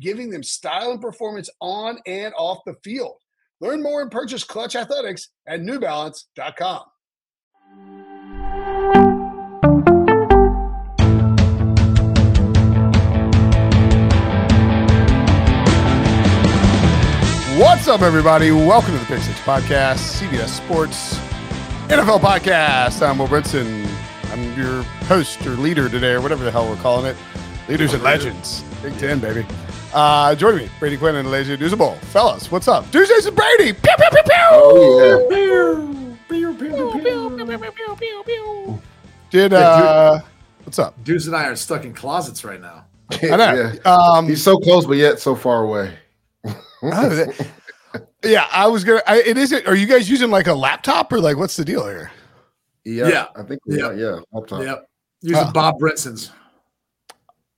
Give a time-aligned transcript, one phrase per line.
[0.00, 3.16] giving them style and performance on and off the field.
[3.60, 6.82] Learn more and purchase Klutch Athletics at newbalance.com.
[17.58, 18.50] What's up, everybody?
[18.50, 21.18] Welcome to the Pick Six Podcast, CBS Sports
[21.88, 23.00] NFL Podcast.
[23.00, 23.88] I'm Will Brinson.
[24.30, 27.16] I'm your host or leader today, or whatever the hell we're calling it.
[27.68, 28.62] Leaders and Legends.
[28.82, 29.46] Big Ten, baby.
[29.94, 31.96] Uh, joining me, Brady Quinn and Leger Douzable.
[32.06, 32.90] Fellas, what's up?
[32.90, 33.72] Tuesdays and Brady.
[33.72, 34.32] Pew, pew, pew, pew.
[34.52, 35.80] Oh,
[39.30, 40.20] Did, uh,
[40.64, 41.02] what's up?
[41.04, 42.84] Dudes and I are stuck in closets right now.
[43.22, 43.72] I know.
[43.84, 43.90] yeah.
[43.92, 45.94] Um, He's so close, but yet so far away.
[46.82, 47.46] that-
[48.24, 49.02] yeah, I was gonna.
[49.06, 49.66] I, it isn't.
[49.66, 52.10] Are you guys using like a laptop or like what's the deal here?
[52.84, 53.26] Yeah, Yeah.
[53.36, 53.92] I think Yeah.
[53.92, 54.18] yeah, yeah.
[54.32, 54.62] Laptop.
[54.62, 54.88] Yep.
[55.22, 56.30] Using Uh, Bob Brinson's.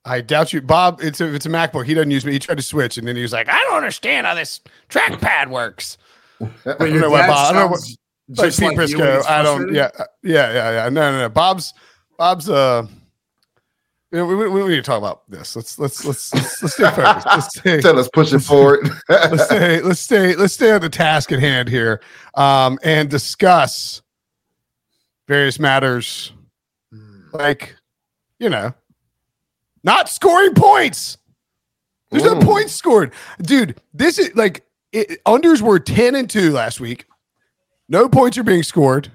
[0.09, 1.01] I doubt you, Bob.
[1.03, 1.85] It's a, it's a MacBook.
[1.85, 2.33] He doesn't use me.
[2.33, 5.49] He tried to switch, and then he was like, "I don't understand how this trackpad
[5.49, 5.99] works."
[6.39, 9.25] But don't know why dad Bob- I don't know sounds Like Pete like Prisco.
[9.27, 9.75] I don't.
[9.75, 10.89] Yeah, uh, yeah, yeah, yeah.
[10.89, 11.29] No, no, no.
[11.29, 11.75] Bob's,
[12.17, 12.49] Bob's.
[12.49, 12.87] Uh,
[14.11, 15.55] you know, we, we, we need to talk about this.
[15.55, 17.27] Let's let's let's let's, let's stay focused.
[17.27, 17.81] Let's stay.
[17.81, 18.89] Tell us push it forward.
[19.09, 22.01] let's stay let's stay let's stay on the task at hand here
[22.35, 24.01] um and discuss
[25.27, 26.33] various matters
[27.33, 27.77] like
[28.39, 28.73] you know
[29.83, 31.19] not scoring points.
[32.11, 33.13] There's no points scored.
[33.43, 37.05] Dude this is like it, unders were 10 and 2 last week.
[37.89, 39.11] No points are being scored.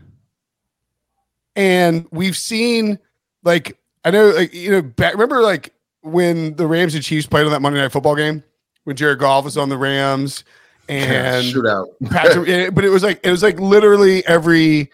[1.55, 2.99] And we've seen
[3.43, 7.45] like i know like you know back, remember like when the rams and chiefs played
[7.45, 8.43] on that monday night football game?
[8.83, 10.43] When jared goff was on the rams
[10.89, 11.87] and shootout.
[12.09, 14.91] Patrick, but it was like it was like literally every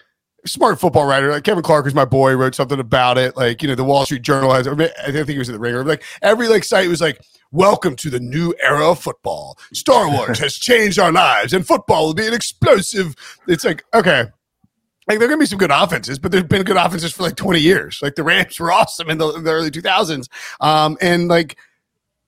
[0.50, 3.38] smart football writer, like Kevin Clark, who's my boy, wrote something about it.
[3.38, 4.68] Like you know, the Wall Street Journal has.
[4.68, 5.84] I think he was at the Ringer.
[5.84, 7.22] Like every like site was like,
[7.52, 9.58] "Welcome to the new era of football.
[9.74, 13.16] Star Wars has changed our lives, and football will be an explosive."
[13.48, 14.26] It's like okay.
[15.08, 17.36] Like there are gonna be some good offenses, but there's been good offenses for like
[17.36, 18.00] 20 years.
[18.02, 20.28] Like the Rams were awesome in the, in the early 2000s,
[20.60, 21.58] um, and like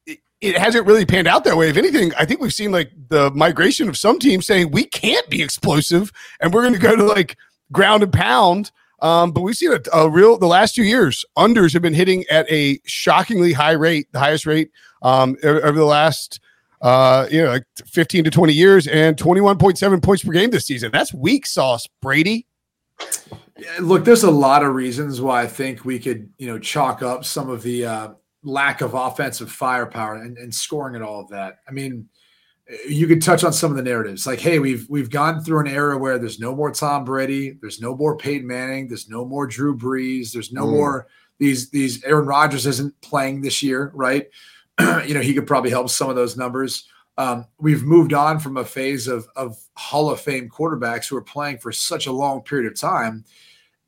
[0.07, 1.69] it, it hasn't really panned out that way.
[1.69, 5.29] If anything, I think we've seen like the migration of some teams saying we can't
[5.29, 7.37] be explosive and we're going to go to like
[7.71, 8.71] ground and pound.
[9.01, 12.23] Um, but we've seen a, a real the last two years unders have been hitting
[12.29, 14.69] at a shockingly high rate, the highest rate
[15.01, 16.39] um, over the last
[16.81, 20.91] uh, you know like 15 to 20 years, and 21.7 points per game this season.
[20.91, 22.45] That's weak sauce, Brady.
[23.79, 27.25] Look, there's a lot of reasons why I think we could, you know, chalk up
[27.25, 28.09] some of the uh,
[28.43, 31.59] lack of offensive firepower and, and scoring and all of that.
[31.67, 32.09] I mean,
[32.87, 35.67] you could touch on some of the narratives, like, hey, we've we've gone through an
[35.67, 39.47] era where there's no more Tom Brady, there's no more Peyton Manning, there's no more
[39.47, 40.72] Drew Brees, there's no Mm.
[40.72, 41.07] more
[41.40, 44.28] these these Aaron Rodgers isn't playing this year, right?
[45.05, 46.87] you know, he could probably help some of those numbers.
[47.17, 51.22] Um, we've moved on from a phase of of Hall of Fame quarterbacks who are
[51.22, 53.25] playing for such a long period of time.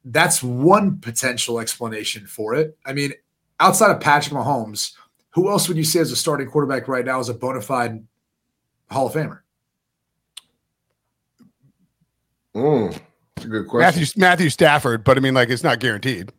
[0.03, 2.77] That's one potential explanation for it.
[2.85, 3.13] I mean,
[3.61, 4.91] outside of Patrick Mahomes,
[5.29, 8.05] who else would you say as a starting quarterback right now is a bona fide
[8.93, 9.39] Hall of Famer?
[12.55, 12.99] Mm,
[13.35, 13.99] that's a good question.
[14.01, 16.31] Matthew Matthew Stafford, but I mean like it's not guaranteed.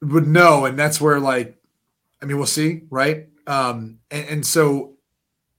[0.00, 1.56] But no, and that's where like,
[2.20, 3.28] I mean, we'll see, right?
[3.46, 4.94] Um, and, and so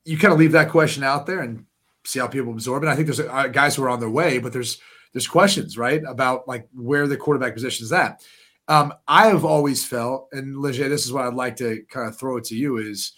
[0.06, 1.66] you kind of leave that question out there, and
[2.06, 2.90] see how people absorb it.
[2.90, 4.80] I think there's uh, guys who are on their way, but there's
[5.14, 8.22] there's questions, right, about like where the quarterback position is at.
[8.68, 12.18] Um, I have always felt, and Leger, this is what I'd like to kind of
[12.18, 13.14] throw it to you is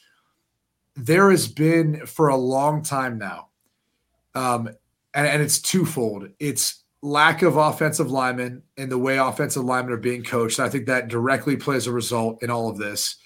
[0.96, 3.50] there has been for a long time now,
[4.34, 4.68] um,
[5.14, 6.30] and, and it's twofold.
[6.40, 10.60] It's lack of offensive linemen and the way offensive linemen are being coached.
[10.60, 13.18] I think that directly plays a result in all of this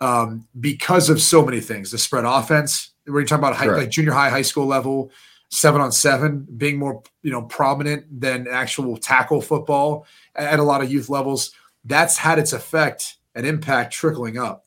[0.00, 1.90] um, because of so many things.
[1.90, 5.10] The spread offense, we're talking about high, like junior high, high school level,
[5.50, 10.82] seven on seven being more you know prominent than actual tackle football at a lot
[10.82, 11.52] of youth levels.
[11.84, 14.65] That's had its effect and impact trickling up.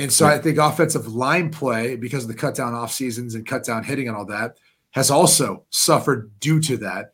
[0.00, 0.26] And so.
[0.26, 3.84] I think offensive line play, because of the cut down off seasons and cut down
[3.84, 4.56] hitting and all that,
[4.92, 7.12] has also suffered due to that,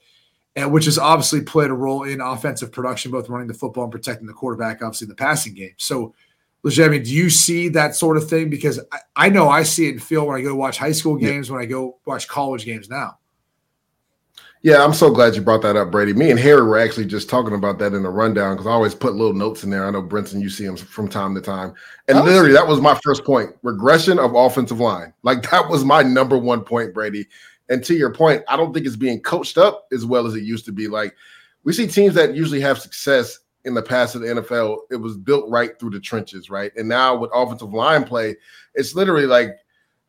[0.55, 3.93] and which has obviously played a role in offensive production, both running the football and
[3.93, 5.75] protecting the quarterback, obviously in the passing game.
[5.77, 6.15] So
[6.65, 8.51] I mean, do you see that sort of thing?
[8.51, 11.17] Because I, I, know I see it and feel when I go watch high school
[11.17, 11.55] games, yeah.
[11.55, 13.19] when I go watch college games now.
[14.63, 16.13] Yeah, I'm so glad you brought that up, Brady.
[16.13, 18.95] Me and Harry were actually just talking about that in the rundown because I always
[18.95, 19.87] put little notes in there.
[19.87, 21.75] I know Brinson, you see them from time to time.
[22.09, 25.13] And oh, literally, that was my first point regression of offensive line.
[25.23, 27.27] Like, that was my number one point, Brady.
[27.69, 30.43] And to your point, I don't think it's being coached up as well as it
[30.43, 30.89] used to be.
[30.89, 31.15] Like,
[31.65, 35.17] we see teams that usually have success in the past of the NFL, it was
[35.17, 36.71] built right through the trenches, right?
[36.77, 38.37] And now with offensive line play,
[38.75, 39.51] it's literally like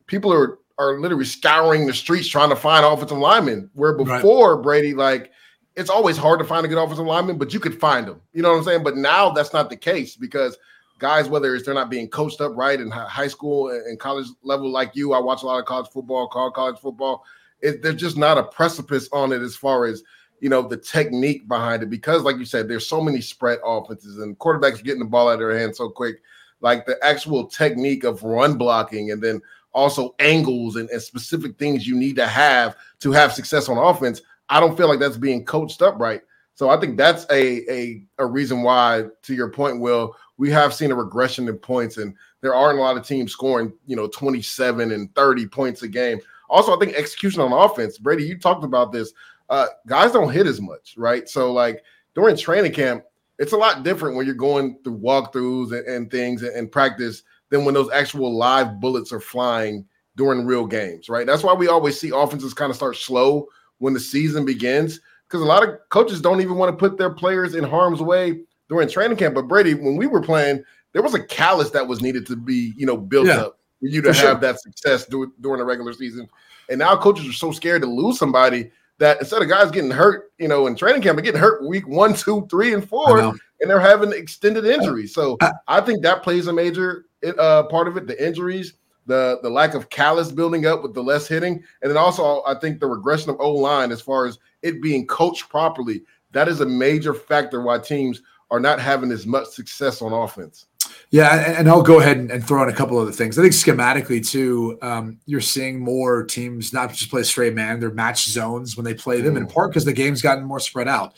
[0.06, 3.70] people are are literally scouring the streets trying to find offensive linemen.
[3.74, 4.62] Where before right.
[4.62, 5.32] Brady, like
[5.76, 8.20] it's always hard to find a good offensive lineman, but you could find them.
[8.32, 8.82] You know what I'm saying?
[8.82, 10.56] But now that's not the case because
[10.98, 14.70] guys, whether it's they're not being coached up right in high school and college level
[14.70, 17.24] like you, I watch a lot of college football, call college football.
[17.60, 20.02] It, there's just not a precipice on it as far as
[20.40, 24.18] you know, the technique behind it because, like you said, there's so many spread offenses
[24.18, 26.22] and quarterbacks getting the ball out of their hands so quick.
[26.60, 29.40] Like the actual technique of run blocking and then
[29.72, 34.22] also angles and, and specific things you need to have to have success on offense.
[34.48, 36.22] I don't feel like that's being coached up right.
[36.54, 40.74] So I think that's a a, a reason why, to your point, Will, we have
[40.74, 44.08] seen a regression in points, and there aren't a lot of teams scoring, you know,
[44.08, 46.20] 27 and 30 points a game.
[46.48, 49.12] Also, I think execution on offense, Brady, you talked about this
[49.50, 51.28] uh, guys don't hit as much, right?
[51.28, 51.82] So like
[52.14, 53.04] during training camp,
[53.38, 57.22] it's a lot different when you're going through walkthroughs and, and things and, and practice
[57.50, 59.86] than when those actual live bullets are flying
[60.16, 61.26] during real games, right?
[61.26, 63.46] That's why we always see offenses kind of start slow
[63.78, 67.10] when the season begins because a lot of coaches don't even want to put their
[67.10, 69.34] players in harm's way during training camp.
[69.34, 72.72] But Brady, when we were playing, there was a callus that was needed to be,
[72.76, 74.40] you know, built yeah, up for you to for have sure.
[74.40, 76.28] that success during the regular season.
[76.68, 80.32] And now coaches are so scared to lose somebody that instead of guys getting hurt,
[80.38, 83.70] you know, in training camp, they're getting hurt week one, two, three, and four, and
[83.70, 85.14] they're having extended injuries.
[85.14, 87.04] So I think that plays a major
[87.38, 88.06] uh, part of it.
[88.06, 88.74] The injuries,
[89.06, 92.54] the the lack of callus building up with the less hitting, and then also I
[92.54, 96.02] think the regression of O line as far as it being coached properly.
[96.32, 100.66] That is a major factor why teams are not having as much success on offense.
[101.10, 103.38] Yeah, and I'll go ahead and throw in a couple other things.
[103.38, 107.90] I think schematically too, um, you're seeing more teams not just play straight man; they're
[107.90, 109.52] match zones when they play them, in mm.
[109.52, 111.14] part because the game's gotten more spread out.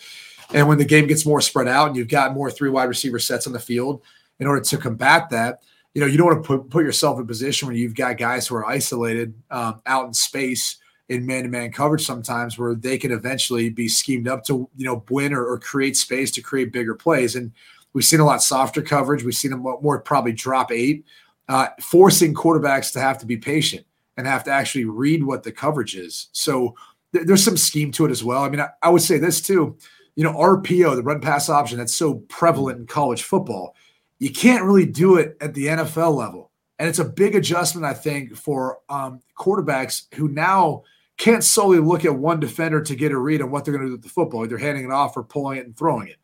[0.52, 3.18] And when the game gets more spread out, and you've got more three wide receiver
[3.18, 4.02] sets on the field,
[4.38, 5.60] in order to combat that,
[5.94, 8.18] you know you don't want to put put yourself in a position where you've got
[8.18, 10.76] guys who are isolated um, out in space
[11.08, 15.32] in man-to-man coverage sometimes where they can eventually be schemed up to you know win
[15.32, 17.52] or, or create space to create bigger plays and
[17.92, 19.24] We've seen a lot softer coverage.
[19.24, 21.04] We've seen them more probably drop eight,
[21.48, 23.84] uh, forcing quarterbacks to have to be patient
[24.16, 26.28] and have to actually read what the coverage is.
[26.32, 26.76] So
[27.12, 28.44] th- there's some scheme to it as well.
[28.44, 29.76] I mean, I, I would say this too.
[30.14, 33.74] You know, RPO, the run pass option, that's so prevalent in college football.
[34.20, 36.52] You can't really do it at the NFL level.
[36.78, 40.84] And it's a big adjustment, I think, for um, quarterbacks who now
[41.18, 43.88] can't solely look at one defender to get a read on what they're going to
[43.88, 46.16] do with the football, either handing it off or pulling it and throwing it.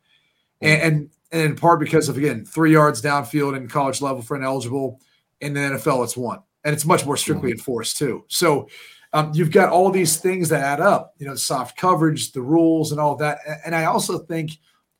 [0.61, 4.37] And, and and in part because of again three yards downfield in college level for
[4.37, 4.99] ineligible.
[5.39, 7.59] In the NFL, it's one, and it's much more strictly mm-hmm.
[7.59, 8.25] enforced too.
[8.27, 8.67] So
[9.13, 11.13] um, you've got all these things that add up.
[11.19, 13.37] You know, soft coverage, the rules, and all that.
[13.63, 14.51] And I also think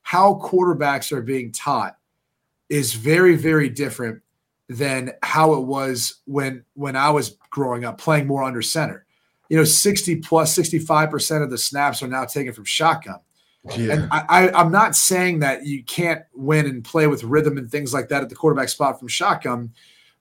[0.04, 1.97] how quarterbacks are being taught
[2.70, 4.22] is very, very different
[4.70, 9.06] than how it was when when I was growing up playing more under center.
[9.50, 13.20] You know, 60 plus 65% of the snaps are now taken from shotgun.
[13.78, 13.94] Yeah.
[13.94, 17.70] And I, I, am not saying that you can't win and play with rhythm and
[17.70, 19.74] things like that at the quarterback spot from shotgun,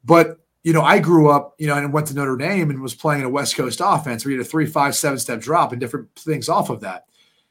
[0.05, 2.93] but you know, I grew up, you know, and went to Notre Dame and was
[2.93, 5.71] playing in a West Coast offense where you had a three, five, seven step drop
[5.71, 7.07] and different things off of that.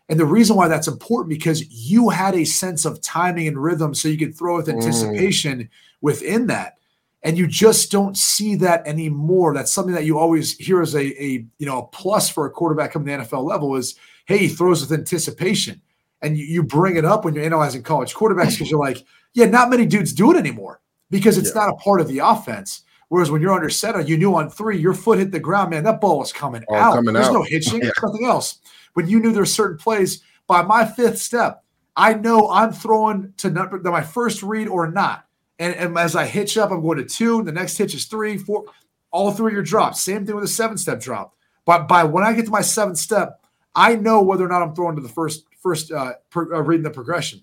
[0.10, 3.96] And the reason why that's important because you had a sense of timing and rhythm
[3.96, 4.74] so you could throw with mm.
[4.74, 5.70] anticipation mm.
[6.02, 6.78] within that.
[7.24, 9.56] And you just don't see that anymore.
[9.56, 12.52] That's something that you always hear as a, a you know a plus for a
[12.52, 13.96] quarterback coming to the NFL level is
[14.26, 15.82] hey, he throws with anticipation.
[16.22, 19.46] And you, you bring it up when you're analyzing college quarterbacks because you're like, yeah,
[19.46, 21.62] not many dudes do it anymore because it's yeah.
[21.62, 22.84] not a part of the offense.
[23.10, 25.84] Whereas when you're under center, you knew on three, your foot hit the ground, man,
[25.84, 26.96] that ball was coming All out.
[26.96, 27.34] Coming There's out.
[27.34, 27.92] no hitching, yeah.
[28.02, 28.60] nothing else.
[28.96, 31.64] But you knew there's certain plays by my fifth step,
[31.96, 35.26] I know I'm throwing to number my first read or not.
[35.60, 37.44] And, and as I hitch up, I'm going to two.
[37.44, 38.66] The next hitch is three, four.
[39.12, 40.02] All three your drops.
[40.02, 41.36] Same thing with a seven step drop.
[41.66, 43.42] But by when I get to my seventh step,
[43.74, 46.84] I know whether or not I'm throwing to the first first uh, per, uh, reading
[46.84, 47.42] the progression.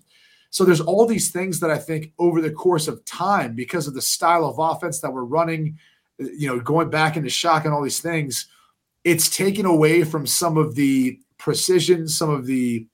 [0.53, 3.95] So there's all these things that I think over the course of time, because of
[3.95, 5.79] the style of offense that we're running,
[6.19, 8.45] you know, going back into shock and all these things,
[9.03, 12.85] it's taken away from some of the precision, some of the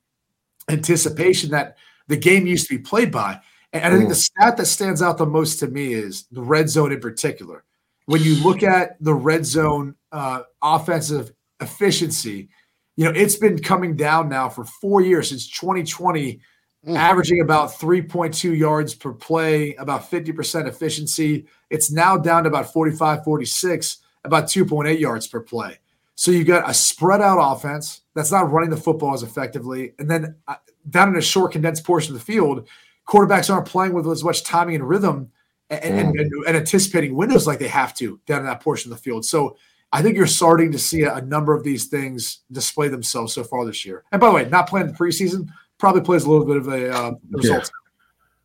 [0.69, 1.75] anticipation that
[2.07, 3.41] the game used to be played by.
[3.73, 6.69] And I think the stat that stands out the most to me is the red
[6.69, 7.65] zone in particular.
[8.05, 12.47] When you look at the red zone uh, offensive efficiency,
[12.95, 16.39] you know, it's been coming down now for four years since 2020,
[16.87, 16.95] mm.
[16.95, 21.47] averaging about 3.2 yards per play, about 50% efficiency.
[21.69, 25.79] It's now down to about 45, 46, about 2.8 yards per play.
[26.15, 29.93] So you've got a spread out offense that's not running the football as effectively.
[29.99, 30.55] And then uh,
[30.89, 32.67] down in a short, condensed portion of the field,
[33.07, 35.31] quarterbacks aren't playing with as much timing and rhythm
[35.69, 35.85] and, mm.
[35.85, 39.01] and, and, and, anticipating windows like they have to down in that portion of the
[39.01, 39.23] field.
[39.23, 39.55] So
[39.91, 43.43] I think you're starting to see a, a, number of these things display themselves so
[43.43, 44.03] far this year.
[44.11, 46.93] And by the way, not playing the preseason probably plays a little bit of a
[46.93, 47.71] uh, result.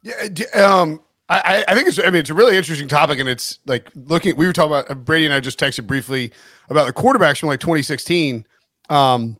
[0.02, 0.28] Yeah.
[0.34, 1.98] yeah um, I, I think it's.
[1.98, 4.36] I mean, it's a really interesting topic, and it's like looking.
[4.36, 6.32] We were talking about uh, Brady and I just texted briefly
[6.68, 8.46] about the quarterbacks from like 2016.
[8.90, 9.38] Um,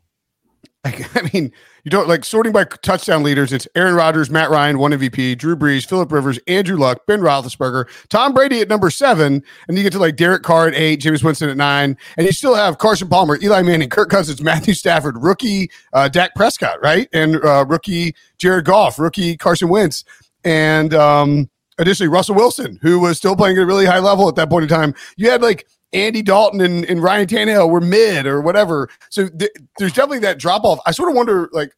[0.84, 1.52] like, I mean,
[1.84, 3.52] you don't like sorting by touchdown leaders.
[3.52, 7.88] It's Aaron Rodgers, Matt Ryan, one MVP, Drew Brees, Philip Rivers, Andrew Luck, Ben Roethlisberger,
[8.08, 11.22] Tom Brady at number seven, and you get to like Derek Carr at eight, Jameis
[11.22, 15.22] Winston at nine, and you still have Carson Palmer, Eli Manning, Kirk Cousins, Matthew Stafford,
[15.22, 20.04] rookie uh, Dak Prescott, right, and uh, rookie Jared Goff, rookie Carson Wentz,
[20.44, 24.36] and um, additionally Russell Wilson, who was still playing at a really high level at
[24.36, 24.94] that point in time.
[25.16, 28.88] You had like Andy Dalton and, and Ryan Tannehill were mid or whatever.
[29.10, 30.80] So th- there's definitely that drop off.
[30.86, 31.72] I sort of wonder, like,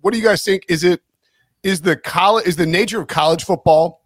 [0.00, 0.64] what do you guys think?
[0.68, 1.02] Is it
[1.62, 4.02] is the college is the nature of college football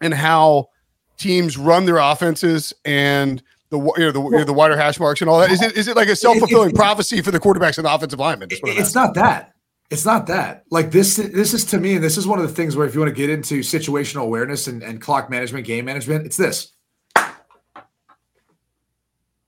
[0.00, 0.68] and how
[1.16, 5.20] teams run their offenses and the you know the, you know, the wider hash marks
[5.20, 5.50] and all that?
[5.50, 8.18] Is it is it like a self fulfilling prophecy for the quarterbacks and the offensive
[8.18, 8.48] linemen?
[8.50, 9.54] It's not that.
[9.90, 10.64] It's not that.
[10.70, 12.94] Like this, this is to me, and this is one of the things where if
[12.94, 16.72] you want to get into situational awareness and, and clock management, game management, it's this.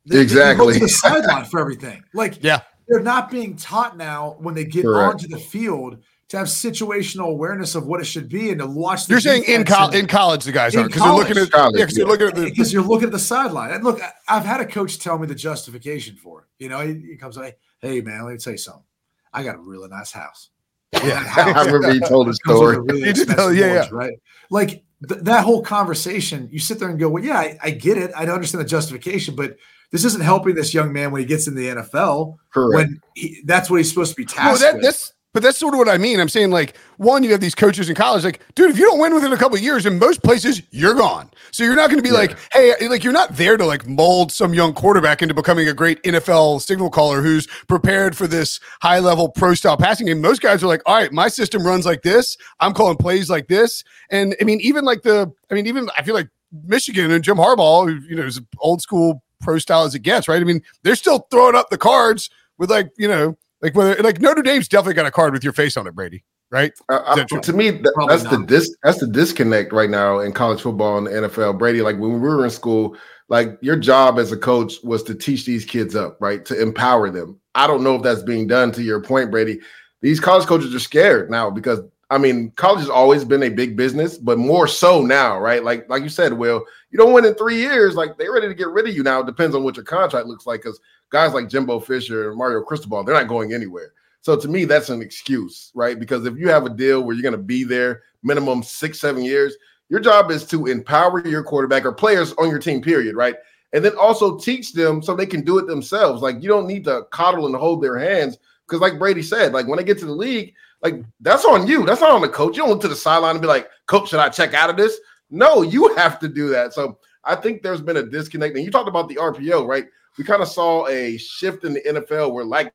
[0.06, 0.74] They, exactly.
[0.74, 2.02] They the sideline for everything.
[2.14, 5.14] Like, yeah, they're not being taught now when they get Correct.
[5.14, 5.98] onto the field
[6.28, 9.08] to have situational awareness of what it should be and to watch.
[9.08, 11.84] you're saying in college, in college, the guys are because you're looking at college, yeah,
[11.84, 13.72] because you're looking at the because you're looking at the sideline.
[13.72, 16.64] And look, I've had a coach tell me the justification for it.
[16.64, 18.84] You know, he, he comes like, "Hey, man, let me tell you something.
[19.32, 20.50] I got a really nice house."
[20.92, 22.78] Yeah, house, I remember he told a story.
[22.78, 24.14] Really tell, yeah, yeah, right.
[24.50, 27.98] Like th- that whole conversation, you sit there and go, "Well, yeah, I, I get
[27.98, 28.10] it.
[28.16, 29.56] I understand the justification, but."
[29.92, 32.36] This isn't helping this young man when he gets in the NFL.
[32.52, 32.74] Correct.
[32.74, 34.84] When he, that's what he's supposed to be tasked well, that, with.
[34.84, 36.18] That's but that's sort of what I mean.
[36.18, 38.98] I'm saying like one, you have these coaches in college, like, dude, if you don't
[38.98, 41.30] win within a couple years, in most places, you're gone.
[41.50, 42.20] So you're not going to be yeah.
[42.20, 45.74] like, hey, like you're not there to like mold some young quarterback into becoming a
[45.74, 50.22] great NFL signal caller who's prepared for this high level pro style passing game.
[50.22, 52.38] Most guys are like, all right, my system runs like this.
[52.60, 53.84] I'm calling plays like this.
[54.08, 56.30] And I mean, even like the, I mean, even I feel like
[56.64, 60.40] Michigan and Jim Harbaugh, you know, is old school pro style as it gets, right?
[60.40, 64.20] I mean, they're still throwing up the cards with like, you know, like whether like
[64.20, 66.24] Notre Dame's definitely got a card with your face on it, Brady.
[66.50, 66.72] Right?
[66.88, 68.30] Uh, to me, that, that's not.
[68.30, 71.58] the dis that's the disconnect right now in college football and the NFL.
[71.58, 72.96] Brady, like when we were in school,
[73.28, 76.44] like your job as a coach was to teach these kids up, right?
[76.44, 77.40] To empower them.
[77.56, 79.58] I don't know if that's being done to your point, Brady.
[80.02, 83.76] These college coaches are scared now because I mean, college has always been a big
[83.76, 85.64] business, but more so now, right?
[85.64, 88.54] Like, like you said, Will, you don't win in three years, like they're ready to
[88.54, 89.20] get rid of you now.
[89.20, 90.78] It depends on what your contract looks like, because
[91.10, 93.92] guys like Jimbo Fisher and Mario Cristobal, they're not going anywhere.
[94.20, 95.98] So to me, that's an excuse, right?
[95.98, 99.24] Because if you have a deal where you're going to be there minimum six, seven
[99.24, 99.56] years,
[99.88, 103.36] your job is to empower your quarterback or players on your team, period, right?
[103.72, 106.22] And then also teach them so they can do it themselves.
[106.22, 109.66] Like you don't need to coddle and hold their hands because, like Brady said, like
[109.68, 111.84] when they get to the league, like that's on you.
[111.84, 112.56] That's not on the coach.
[112.56, 114.76] You don't look to the sideline and be like, "Coach, should I check out of
[114.76, 114.98] this?"
[115.30, 116.72] No, you have to do that.
[116.72, 118.56] So I think there's been a disconnect.
[118.56, 119.86] And you talked about the RPO, right?
[120.16, 122.72] We kind of saw a shift in the NFL where, like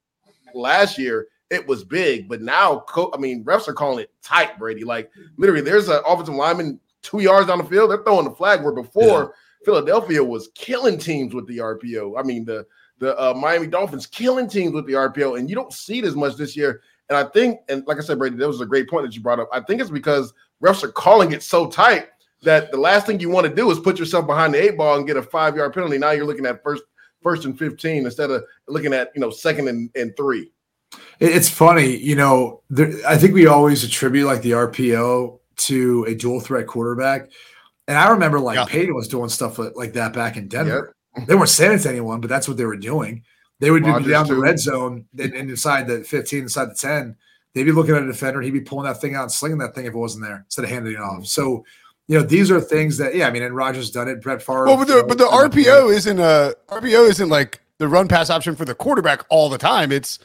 [0.54, 4.84] last year, it was big, but now, I mean, refs are calling it tight, Brady.
[4.84, 8.64] Like literally, there's an offensive lineman two yards down the field, they're throwing the flag.
[8.64, 9.66] Where before yeah.
[9.66, 12.18] Philadelphia was killing teams with the RPO.
[12.18, 12.66] I mean, the
[13.00, 16.16] the uh, Miami Dolphins killing teams with the RPO, and you don't see it as
[16.16, 16.82] much this year.
[17.12, 19.22] And I think, and like I said, Brady, that was a great point that you
[19.22, 19.50] brought up.
[19.52, 22.08] I think it's because refs are calling it so tight
[22.44, 24.96] that the last thing you want to do is put yourself behind the eight ball
[24.96, 25.98] and get a five yard penalty.
[25.98, 26.84] Now you're looking at first
[27.22, 30.54] first and 15 instead of looking at, you know, second and, and three.
[31.20, 36.16] It's funny, you know, there, I think we always attribute like the RPO to a
[36.16, 37.30] dual threat quarterback.
[37.90, 38.66] And I remember like yeah.
[38.66, 40.96] Peyton was doing stuff like that back in Denver.
[41.18, 41.28] Yep.
[41.28, 43.24] They weren't saying it to anyone, but that's what they were doing.
[43.62, 44.36] They would be down too.
[44.36, 47.16] the red zone and, and inside the 15, inside the 10.
[47.54, 48.42] They'd be looking at a defender.
[48.42, 50.66] He'd be pulling that thing out and slinging that thing if it wasn't there instead
[50.66, 51.14] of handing it off.
[51.14, 51.24] Mm-hmm.
[51.26, 51.64] So
[52.08, 54.22] you know, these are things that yeah, I mean, and Rodgers done it.
[54.22, 54.66] Brett Favre.
[54.66, 58.56] Well, but the, but the RPO isn't a RPO isn't like the run pass option
[58.56, 59.94] for the quarterback all the time.
[59.94, 60.20] It's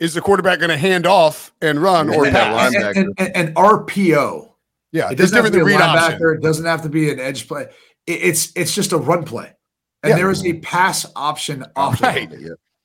[0.00, 2.74] is the quarterback going to hand off and run or and, pass?
[2.74, 4.50] And, and, and, and, RPO.
[4.90, 6.34] Yeah, it doesn't have to be a linebacker.
[6.34, 7.68] It doesn't have to be an edge play.
[8.06, 9.52] It, it's it's just a run play,
[10.02, 10.16] and yeah.
[10.16, 12.02] there is a pass option off.
[12.02, 12.32] Right.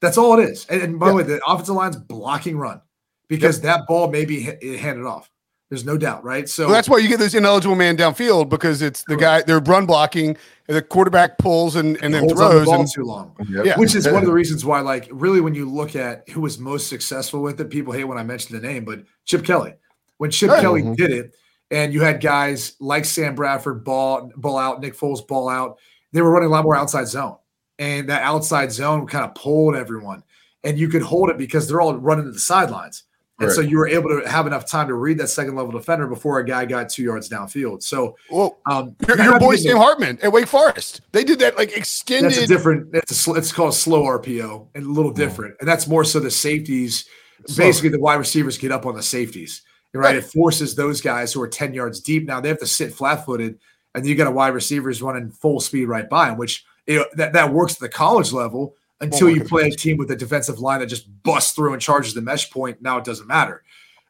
[0.01, 0.65] That's all it is.
[0.67, 2.81] And, by the way, the offensive line's blocking run
[3.27, 3.63] because yep.
[3.63, 5.29] that ball may be handed off.
[5.69, 6.47] There's no doubt, right?
[6.47, 9.59] So well, that's why you get this ineligible man downfield because it's the guy they're
[9.59, 10.37] run blocking,
[10.67, 13.35] and the quarterback pulls and, and then throws the and too long.
[13.49, 13.65] Yep.
[13.65, 13.77] Yeah.
[13.77, 16.57] Which is one of the reasons why, like, really, when you look at who was
[16.57, 19.73] most successful with it, people hate when I mention the name, but Chip Kelly.
[20.19, 20.61] When Chip right.
[20.61, 20.93] Kelly mm-hmm.
[20.93, 21.35] did it,
[21.69, 25.79] and you had guys like Sam Bradford ball ball out, Nick Foles ball out,
[26.13, 27.35] they were running a lot more outside zone,
[27.79, 30.23] and that outside zone kind of pulled everyone,
[30.63, 33.03] and you could hold it because they're all running to the sidelines.
[33.39, 33.55] And right.
[33.55, 36.39] so you were able to have enough time to read that second level defender before
[36.39, 37.83] a guy got two yards downfield.
[37.83, 41.77] So, well, um, your, your boy Sam Hartman at Wake Forest, they did that like
[41.77, 42.31] extended.
[42.31, 42.95] That's a different.
[42.95, 46.31] It's a, it's called slow RPO and a little different, and that's more so the
[46.31, 47.07] safeties.
[47.45, 47.65] Slow.
[47.65, 49.61] Basically, the wide receivers get up on the safeties,
[49.93, 50.05] right?
[50.05, 50.15] right?
[50.15, 53.23] It forces those guys who are ten yards deep now they have to sit flat
[53.23, 53.59] footed,
[53.97, 56.99] and you got a wide receiver receivers running full speed right by him, which you
[56.99, 60.15] know, that that works at the college level until you play a team with a
[60.15, 62.81] defensive line that just busts through and charges the mesh point.
[62.81, 63.63] Now it doesn't matter.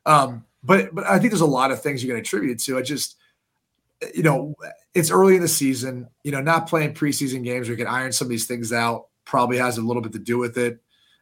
[0.05, 2.77] Um, but but I think there's a lot of things you can attribute it to.
[2.77, 3.15] I just
[4.13, 4.55] you know
[4.93, 6.07] it's early in the season.
[6.23, 9.07] You know, not playing preseason games, we can iron some of these things out.
[9.23, 10.79] Probably has a little bit to do with it.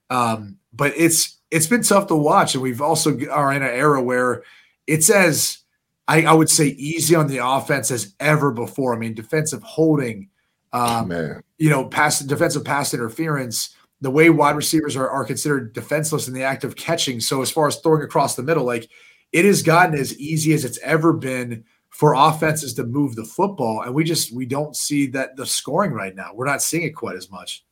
[0.10, 4.02] Um, but it's it's been tough to watch, and we've also are in an era
[4.02, 4.44] where
[4.88, 5.60] it's as
[6.08, 8.94] I, I would say easy on the offense as ever before.
[8.94, 10.30] I mean, defensive holding
[10.76, 11.42] um, Man.
[11.58, 16.34] You know, pass defensive pass interference, the way wide receivers are, are considered defenseless in
[16.34, 17.22] the act of catching.
[17.22, 18.90] So as far as throwing across the middle, like
[19.32, 23.84] it has gotten as easy as it's ever been for offenses to move the football,
[23.84, 26.32] and we just we don't see that the scoring right now.
[26.34, 27.64] We're not seeing it quite as much.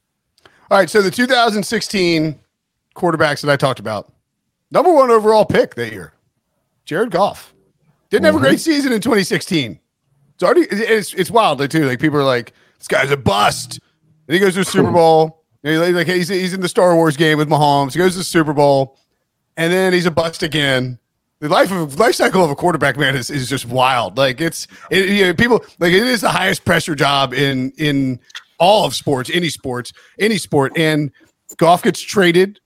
[0.72, 2.40] All right, so the 2016
[2.96, 4.14] quarterbacks that I talked about,
[4.72, 6.14] number one overall pick that year,
[6.86, 7.53] Jared Goff,
[8.14, 8.72] didn't have a great mm-hmm.
[8.72, 9.80] season in 2016.
[10.36, 11.88] It's already it's it's wild too.
[11.88, 13.80] Like people are like, this guy's a bust.
[14.28, 15.44] And he goes to the Super Bowl.
[15.64, 17.94] like he's, he's in the Star Wars game with Mahomes.
[17.94, 18.98] He goes to the Super Bowl,
[19.58, 21.00] and then he's a bust again.
[21.40, 24.18] The life of life cycle of a quarterback man is, is just wild.
[24.18, 28.20] Like it's it, you know, people like it is the highest pressure job in in
[28.60, 30.72] all of sports, any sports, any sport.
[30.78, 31.12] And
[31.58, 32.60] Goff gets traded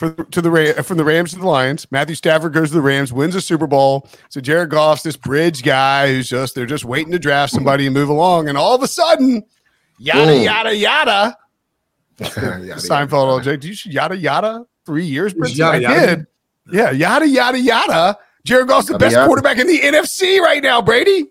[0.00, 1.86] for to the from the Rams to the Lions.
[1.90, 4.08] Matthew Stafford goes to the Rams, wins a Super Bowl.
[4.30, 7.92] So Jared Goff's this bridge guy who's just they're just waiting to draft somebody and
[7.92, 9.44] move along, and all of a sudden,
[9.98, 10.40] yada Ooh.
[10.42, 11.36] yada yada.
[12.18, 15.34] Seinfeld, old Jake, you should yada yada three years.
[15.36, 16.16] Yada, I yada.
[16.16, 16.26] did.
[16.72, 18.18] Yeah, yada yada yada.
[18.44, 19.26] Jared Goff's the best yada.
[19.26, 21.26] quarterback in the NFC right now, Brady.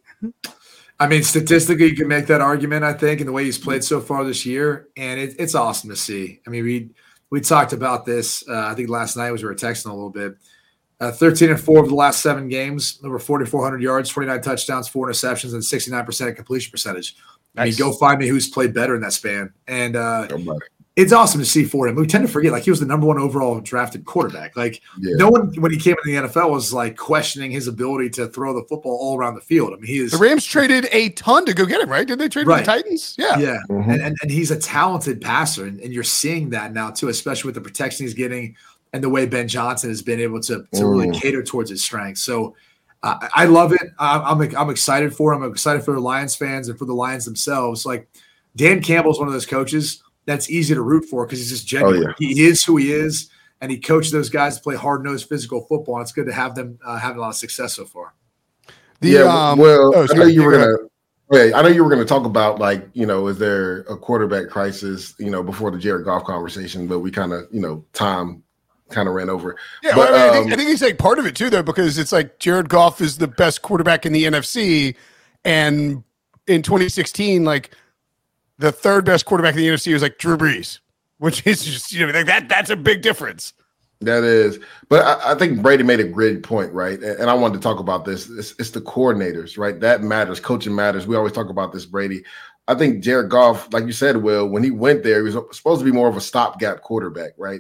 [1.00, 2.84] I mean, statistically, you can make that argument.
[2.84, 5.90] I think, in the way he's played so far this year, and it, it's awesome
[5.90, 6.42] to see.
[6.46, 6.92] I mean, we
[7.30, 8.48] we talked about this.
[8.48, 10.36] Uh, I think last night was we were texting a little bit.
[11.00, 15.08] Uh, 13 and four of the last seven games, over 4,400 yards, 29 touchdowns, four
[15.08, 17.16] interceptions, and 69% completion percentage.
[17.56, 17.64] Nice.
[17.64, 19.54] I mean, go find me who's played better in that span.
[19.68, 20.28] And uh,
[21.00, 21.96] it's awesome to see for him.
[21.96, 24.58] We tend to forget, like he was the number one overall drafted quarterback.
[24.58, 25.16] Like yeah.
[25.16, 28.54] no one, when he came in the NFL, was like questioning his ability to throw
[28.54, 29.72] the football all around the field.
[29.72, 30.12] I mean, he is.
[30.12, 32.06] The Rams traded a ton to go get him, right?
[32.06, 32.66] Did they trade right.
[32.66, 33.16] the Titans?
[33.18, 33.60] Yeah, yeah.
[33.70, 33.90] Mm-hmm.
[33.90, 37.48] And, and, and he's a talented passer, and, and, you're seeing that now too, especially
[37.48, 38.58] with the protection he's getting
[38.92, 40.92] and the way Ben Johnson has been able to to mm.
[40.92, 42.24] really cater towards his strengths.
[42.24, 42.56] So.
[43.02, 43.94] Uh, I love it.
[43.98, 45.42] I'm, I'm, I'm excited for him.
[45.42, 47.86] I'm excited for the Lions fans and for the Lions themselves.
[47.86, 48.10] Like
[48.58, 52.04] Dan Campbell's one of those coaches that's easy to root for because he's just genuine.
[52.08, 52.14] Oh, yeah.
[52.18, 53.30] He is who he is,
[53.62, 55.96] and he coached those guys to play hard nosed physical football.
[55.96, 58.14] And it's good to have them uh, having a lot of success so far.
[59.02, 60.76] The, yeah, um, well, oh, I know you were gonna.
[61.32, 63.96] Okay, I know you were going to talk about like you know, is there a
[63.96, 65.14] quarterback crisis?
[65.20, 68.44] You know, before the Jared Goff conversation, but we kind of you know time
[68.90, 69.56] kind of ran over.
[69.84, 71.36] Yeah, But, well, I, mean, I, think, um, I think he's like part of it
[71.36, 74.96] too, though, because it's like Jared Goff is the best quarterback in the NFC,
[75.46, 76.04] and
[76.48, 77.72] in 2016, like
[78.60, 80.80] the third best quarterback in the NFC was like Drew Brees,
[81.18, 83.54] which is just you know like that that's a big difference.
[84.02, 87.02] That is, but I, I think Brady made a great point, right?
[87.02, 88.30] And, I wanted to talk about this.
[88.30, 89.78] It's, it's the coordinators, right?
[89.78, 90.40] That matters.
[90.40, 91.06] Coaching matters.
[91.06, 92.24] We always talk about this, Brady.
[92.70, 95.80] I think Jared Goff, like you said, Will, when he went there, he was supposed
[95.80, 97.60] to be more of a stopgap quarterback, right?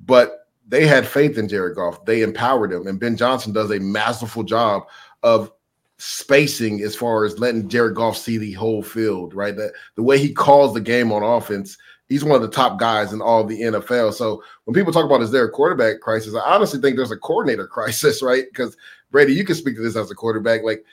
[0.00, 2.04] But they had faith in Jared Goff.
[2.04, 4.88] They empowered him, and Ben Johnson does a masterful job
[5.22, 5.52] of
[5.98, 9.56] spacing as far as letting Jared Goff see the whole field, right?
[9.56, 11.78] That the way he calls the game on offense,
[12.08, 14.12] he's one of the top guys in all the NFL.
[14.14, 17.16] So when people talk about is there a quarterback crisis, I honestly think there's a
[17.16, 18.44] coordinator crisis, right?
[18.50, 18.76] Because
[19.10, 20.62] Brady, you can speak to this as a quarterback.
[20.62, 20.84] Like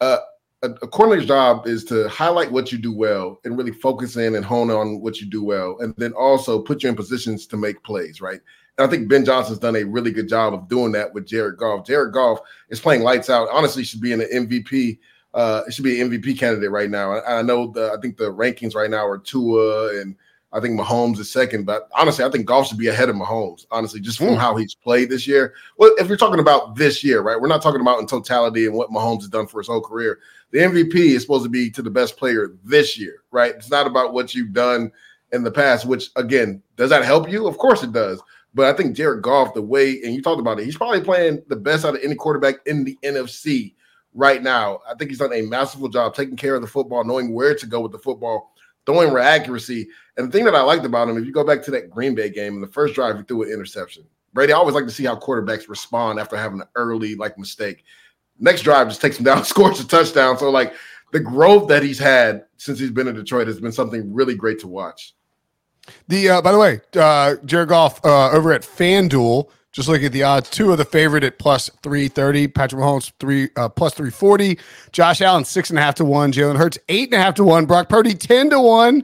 [0.00, 0.18] uh,
[0.62, 4.34] a, a coordinator's job is to highlight what you do well and really focus in
[4.34, 7.56] and hone on what you do well, and then also put you in positions to
[7.56, 8.40] make plays, right?
[8.80, 11.58] And I think Ben Johnson's done a really good job of doing that with Jared
[11.58, 11.86] Goff.
[11.86, 12.40] Jared Goff
[12.70, 13.46] is playing lights out.
[13.52, 14.98] Honestly, should be in an MVP.
[15.34, 17.12] Uh, it should be an MVP candidate right now.
[17.12, 20.16] I, I know the I think the rankings right now are Tua and
[20.54, 23.66] I think Mahomes is second, but honestly, I think Goff should be ahead of Mahomes.
[23.70, 24.38] Honestly, just from Mm.
[24.38, 25.52] how he's played this year.
[25.76, 27.38] Well, if you're talking about this year, right?
[27.38, 30.20] We're not talking about in totality and what Mahomes has done for his whole career.
[30.52, 33.54] The MVP is supposed to be to the best player this year, right?
[33.54, 34.90] It's not about what you've done
[35.32, 35.84] in the past.
[35.84, 37.46] Which again, does that help you?
[37.46, 38.20] Of course it does.
[38.52, 41.42] But I think Jared Goff, the way and you talked about it, he's probably playing
[41.48, 43.74] the best out of any quarterback in the NFC
[44.14, 44.80] right now.
[44.88, 47.66] I think he's done a masterful job taking care of the football, knowing where to
[47.66, 48.52] go with the football,
[48.86, 49.88] throwing with accuracy.
[50.16, 52.14] And the thing that I liked about him, if you go back to that Green
[52.14, 54.04] Bay game, in the first drive, he threw an interception.
[54.32, 57.84] Brady, I always like to see how quarterbacks respond after having an early like mistake.
[58.38, 60.38] Next drive just takes him down, scores a touchdown.
[60.38, 60.74] So like
[61.12, 64.58] the growth that he's had since he's been in Detroit has been something really great
[64.60, 65.14] to watch.
[66.08, 70.12] The uh, by the way, uh, Jared Goff uh, over at FanDuel, just look at
[70.12, 70.48] the odds.
[70.50, 72.46] Two of the favorite at plus three thirty.
[72.48, 74.58] Patrick Mahomes three uh, plus three forty.
[74.92, 76.32] Josh Allen six and a half to one.
[76.32, 77.66] Jalen Hurts eight and a half to one.
[77.66, 79.02] Brock Purdy ten to one.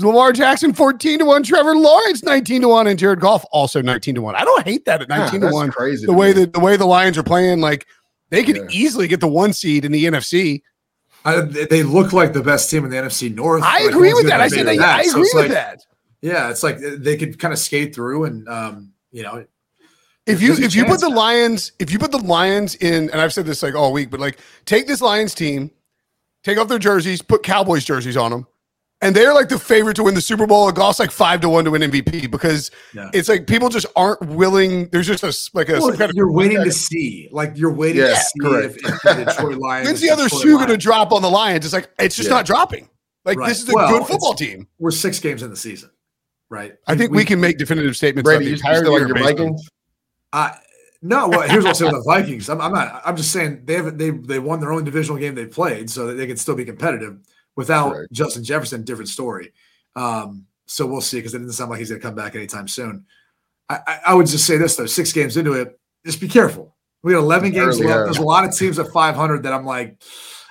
[0.00, 1.42] Lamar Jackson fourteen to one.
[1.42, 4.34] Trevor Lawrence nineteen to one, and Jared Goff also nineteen to one.
[4.36, 5.70] I don't hate that at Yeah, nineteen to one.
[5.70, 6.06] crazy.
[6.06, 7.86] The way that the way the Lions are playing, like
[8.30, 8.62] they could Yeah.
[8.70, 10.62] easily get the one seed in the NFC.
[11.24, 13.62] I, they look like the best team in the NFC North.
[13.64, 14.40] I Like, agree with that.
[14.40, 14.78] I said that.
[14.78, 15.80] I agree it's with like- that.
[16.22, 19.44] Yeah, it's like they could kind of skate through, and um, you know,
[20.26, 21.08] if you if you put the.
[21.08, 24.20] Lions if you put the Lions in and I've said this like all week, but
[24.20, 25.70] like take this Lions team,
[26.42, 28.46] take off their jerseys, put Cowboys jerseys on them,
[29.00, 30.70] and they're like the favorite to win the Super Bowl.
[30.72, 33.10] Goff's like five to one to win MVP because Yeah.
[33.14, 34.88] it's like people just aren't willing.
[34.88, 38.08] There's just a like a Well, kind you're waiting to see, like you're waiting Yeah,
[38.14, 38.76] to see correct.
[38.76, 39.86] if, if the Detroit Lions.
[39.88, 41.64] when's the other shoe going to drop on the Lions?
[41.64, 42.34] It's like it's just Yeah.
[42.36, 42.88] not dropping.
[43.24, 43.48] Like Right.
[43.48, 44.66] this is a Well, good football team.
[44.78, 45.90] We're six games in the season,
[46.50, 46.74] right?
[46.86, 48.28] I think we, can make definitive statements.
[48.28, 49.68] about Brady, the you entire still like year your Vikings?
[50.32, 50.52] Uh,
[51.00, 52.48] no, well, here's what I'll say with the Vikings.
[52.48, 53.02] I'm, I'm not.
[53.04, 53.98] I'm just saying they haven't.
[53.98, 56.64] They they won their only divisional game they played, so that they can still be
[56.64, 57.18] competitive
[57.56, 58.12] without Correct.
[58.12, 58.82] Justin Jefferson.
[58.82, 59.52] Different story.
[59.94, 62.68] Um, so we'll see because it doesn't sound like he's going to come back anytime
[62.68, 63.06] soon.
[63.68, 66.76] I, I, I would just say this though: six games into it, just be careful.
[67.02, 67.98] We got 11 games Early, left.
[67.98, 68.04] yeah.
[68.04, 70.02] There's a lot of teams at 500 that I'm like,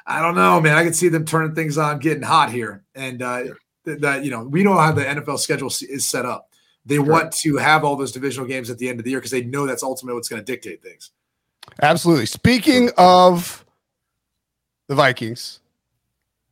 [0.05, 0.77] I don't know, man.
[0.77, 3.43] I can see them turning things on, getting hot here, and uh,
[3.87, 6.49] th- that you know we know how the NFL schedule is set up.
[6.85, 9.31] They want to have all those divisional games at the end of the year because
[9.31, 11.11] they know that's ultimately what's going to dictate things.
[11.81, 12.25] Absolutely.
[12.25, 13.65] Speaking of
[14.87, 15.59] the Vikings,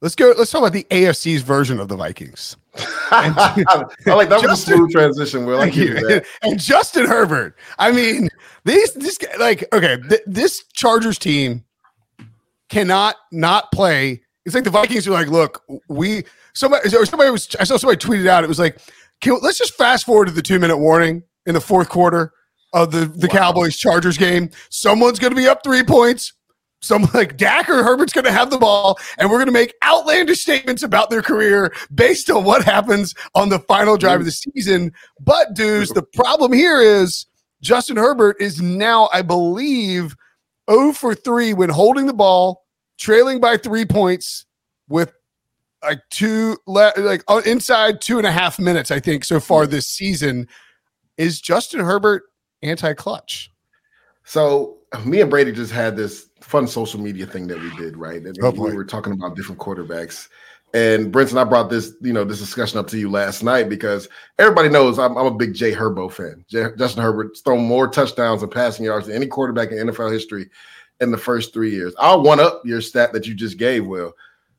[0.01, 0.33] let's go.
[0.37, 2.57] Let's talk about the AFC's version of the Vikings.
[3.11, 5.45] I like that was a smooth transition.
[5.45, 5.97] Will Thank you.
[5.97, 7.55] you and Justin Herbert.
[7.79, 8.29] I mean,
[8.65, 11.63] these this guy- like okay, th- this Chargers team
[12.67, 14.21] cannot not play.
[14.45, 16.23] It's like the Vikings are like, look, we
[16.55, 18.43] somebody somebody was I saw somebody tweeted out.
[18.43, 18.79] It was like,
[19.21, 22.33] can, let's just fast forward to the two minute warning in the fourth quarter
[22.73, 23.33] of the the Wow.
[23.33, 24.49] Cowboys Chargers game.
[24.69, 26.33] Someone's going to be up three points.
[26.81, 29.73] Some like Dak or Herbert's going to have the ball, and we're going to make
[29.83, 34.31] outlandish statements about their career based on what happens on the final drive of the
[34.31, 34.91] season.
[35.19, 37.25] But, dudes, the problem here is
[37.61, 40.15] Justin Herbert is now, I believe,
[40.69, 42.65] 0 for 3 when holding the ball,
[42.99, 44.45] trailing by three points
[44.87, 45.11] with
[45.85, 49.87] like two, like uh, inside two and a half minutes, I think, so far this
[49.87, 50.47] season.
[51.17, 52.23] Is Justin Herbert
[52.61, 53.51] anti clutch?
[54.23, 58.21] So me and Brady just had this fun social media thing that we did, right?
[58.21, 60.27] And Oh, we were talking about different quarterbacks.
[60.73, 64.09] And Brinson, I brought this, you know, this discussion up to you last night because
[64.39, 66.43] everybody knows I'm, I'm a big Jay Herbo fan.
[66.49, 70.49] Jay, Justin Herbert's thrown more touchdowns and passing yards than any quarterback in NFL history
[70.99, 71.93] in the first three years.
[71.97, 74.13] I'll one up your stat that you just gave, Will.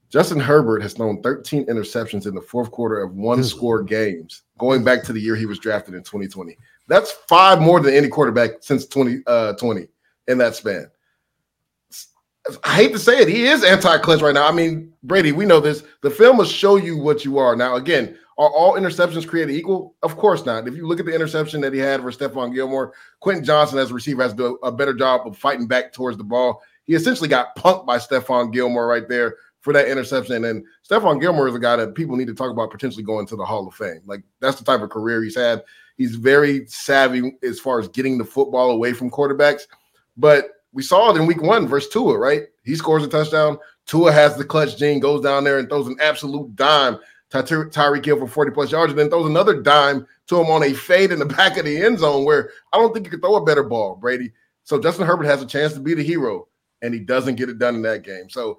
[0.09, 4.85] Justin Herbert has thrown 13 interceptions in the fourth quarter of one score games, going
[4.85, 6.57] back to the year he was drafted in 2020.
[6.87, 9.88] That's five more than any quarterback since 2020 uh, 20
[10.29, 10.90] in that span.
[12.62, 14.47] I hate to say it, he is anti-clutch right now.
[14.47, 15.83] I mean, Brady, we know this.
[16.03, 17.57] The film will show you what you are.
[17.57, 19.97] Now, again, are all interceptions created equal?
[20.03, 20.69] Of course not.
[20.69, 23.90] If you look at the interception that he had for Stephon Gilmore, Quentin Johnston as
[23.90, 26.62] a receiver has to do a better job of fighting back towards the ball.
[26.85, 30.44] He essentially got punked by Stephon Gilmore right there for that interception.
[30.44, 33.35] And Stephon Gilmore is a guy that people need to talk about potentially going to
[33.35, 34.00] the Hall of Fame.
[34.07, 35.64] Like that's the type of career he's had.
[35.98, 39.62] He's very savvy as far as getting the football away from quarterbacks.
[40.16, 42.44] But we saw it in week one versus Tua, right?
[42.64, 43.59] He scores a touchdown.
[43.87, 46.98] Tua has the clutch gene, goes down there and throws an absolute dime
[47.31, 50.62] to Tyreek Hill for 40 plus yards, and then throws another dime to him on
[50.62, 53.20] a fade in the back of the end zone where I don't think you could
[53.20, 54.33] throw a better ball, Brady.
[54.62, 56.46] So Justin Herbert has a chance to be the hero,
[56.83, 58.31] and he doesn't get it done in that game.
[58.31, 58.59] So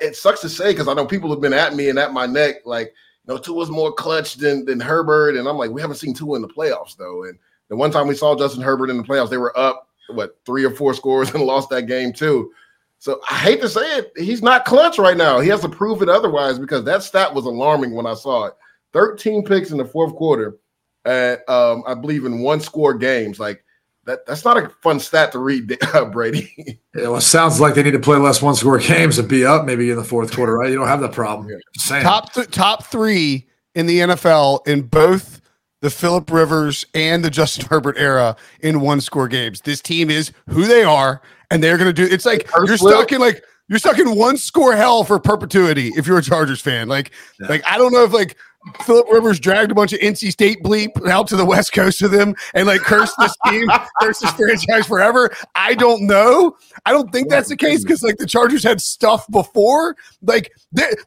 [0.00, 2.26] it sucks to say because I know people have been at me and at my
[2.26, 2.88] neck, like,
[3.26, 5.36] you know, Tua's more clutch than than Herbert.
[5.36, 7.24] And I'm like, we haven't seen Tua in the playoffs, though.
[7.24, 7.38] And
[7.68, 10.64] the one time we saw Justin Herbert in the playoffs, they were up what three
[10.64, 12.52] or four scores and lost that game too.
[12.98, 15.40] So I hate to say it, he's not clutch right now.
[15.40, 18.54] He has to prove it otherwise because that stat was alarming when I saw it.
[18.92, 20.58] 13 picks in the fourth quarter
[21.06, 23.40] at um, I believe in one score games.
[23.40, 23.64] Like
[24.06, 26.52] that, that's not a fun stat to read, uh, Brady.
[26.94, 29.44] yeah, well, it sounds like they need to play less one score games and be
[29.44, 30.70] up maybe in the fourth quarter, right?
[30.70, 31.48] You don't have that problem.
[31.48, 32.02] Yeah.
[32.02, 35.40] Top th- top three in the NFL in both
[35.82, 39.62] the Philip Rivers and the Justin Herbert era in one score games.
[39.62, 42.12] This team is who they are, and they're going to do.
[42.12, 46.06] It's like you're stuck in like you're stuck in one score hell for perpetuity if
[46.06, 46.88] you're a Chargers fan.
[46.88, 47.48] Like, yeah.
[47.48, 48.36] like I don't know if like
[48.82, 52.10] Philip Rivers dragged a bunch of NC State bleep out to the West Coast of
[52.10, 53.66] them and like cursed this team,
[54.00, 55.30] cursed this franchise forever.
[55.54, 56.56] I don't know.
[56.84, 59.96] I don't think that's the case because like the Chargers had stuff before.
[60.22, 60.52] Like,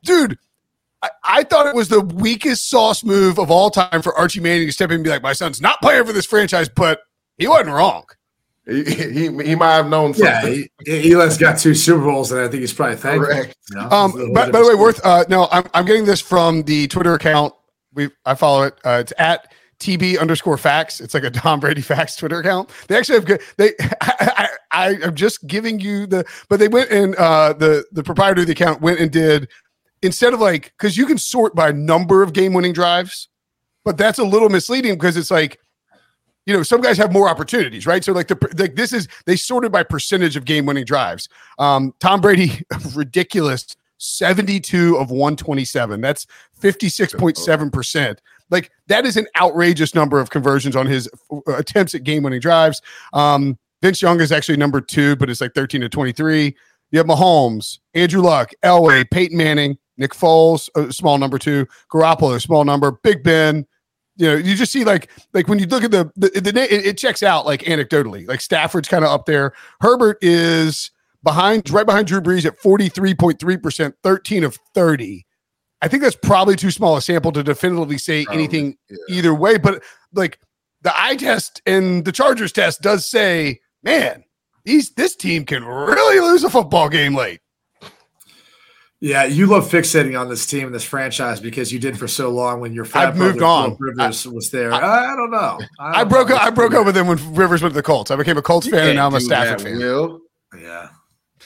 [0.04, 0.38] dude,
[1.24, 4.74] I, thought it was the weakest sauce move of all time for Archie Manning to
[4.74, 7.02] step in and be like, "My son's not playing for this franchise," but
[7.38, 8.06] he wasn't wrong.
[8.66, 10.14] He, he, he might have known.
[10.14, 10.68] Something.
[10.86, 13.34] Yeah, he, Eli's got two Super Bowls, and I think he's probably thankful.
[13.34, 13.56] Correct.
[13.70, 13.90] You know?
[13.90, 17.14] Um, by, by the way, worth uh, no, I'm I'm getting this from the Twitter
[17.14, 17.54] account.
[17.94, 18.76] We I follow it.
[18.86, 21.02] Uh, it's at TB underscore facts.
[21.02, 22.70] It's like a Tom Brady facts Twitter account.
[22.88, 23.42] They actually have good.
[23.58, 27.86] They I, I, I am just giving you the, but they went and uh, the
[27.92, 29.50] the proprietor of the account went and did
[30.02, 33.28] instead of like because you can sort by number of game winning drives,
[33.84, 35.60] but that's a little misleading because it's like
[36.46, 38.04] you know some guys have more opportunities right?
[38.04, 41.30] So like the like this is they sorted by percentage of game winning drives.
[41.60, 42.62] Um tom brady
[42.96, 46.26] ridiculous 72 of 127 that's
[46.60, 48.18] 56.7%
[48.50, 52.42] like that is an outrageous number of conversions on his uh, attempts at game winning
[52.42, 52.82] drives.
[53.14, 56.56] Um vince young is actually number two but it's like 13 to 23
[56.94, 62.40] you have Mahomes, Andrew Luck, Elway, Peyton Manning, Nick Foles, a small number two, Garoppolo,
[62.40, 63.66] small number, Big Ben.
[64.16, 66.86] You know, you just see like like when you look at the the, the it,
[66.86, 68.28] it checks out like anecdotally.
[68.28, 69.54] Like Stafford's kind of up there.
[69.82, 70.92] Herbert is
[71.24, 75.26] behind, right behind Drew Brees at forty three point three percent, thirteen of thirty.
[75.82, 78.98] I think that's probably too small a sample to definitively say probably, anything yeah.
[79.10, 79.58] either way.
[79.58, 80.40] But like
[80.82, 84.24] the eye test and the Chargers test does say, man,
[84.64, 87.42] these this team can really lose a football game late.
[89.04, 92.30] Yeah, you love fixating on this team and this franchise because you did for so
[92.30, 93.76] long when your I've moved on.
[93.78, 94.74] Rivers I, was there.
[94.74, 95.60] I, I don't know.
[95.78, 96.36] I, don't I broke know.
[96.38, 96.44] up.
[96.44, 98.12] I broke up with him when Rivers went to the Colts.
[98.12, 99.78] I became a Colts fan, and now I'm a Stafford fan.
[99.78, 100.22] Will.
[100.58, 100.88] Yeah,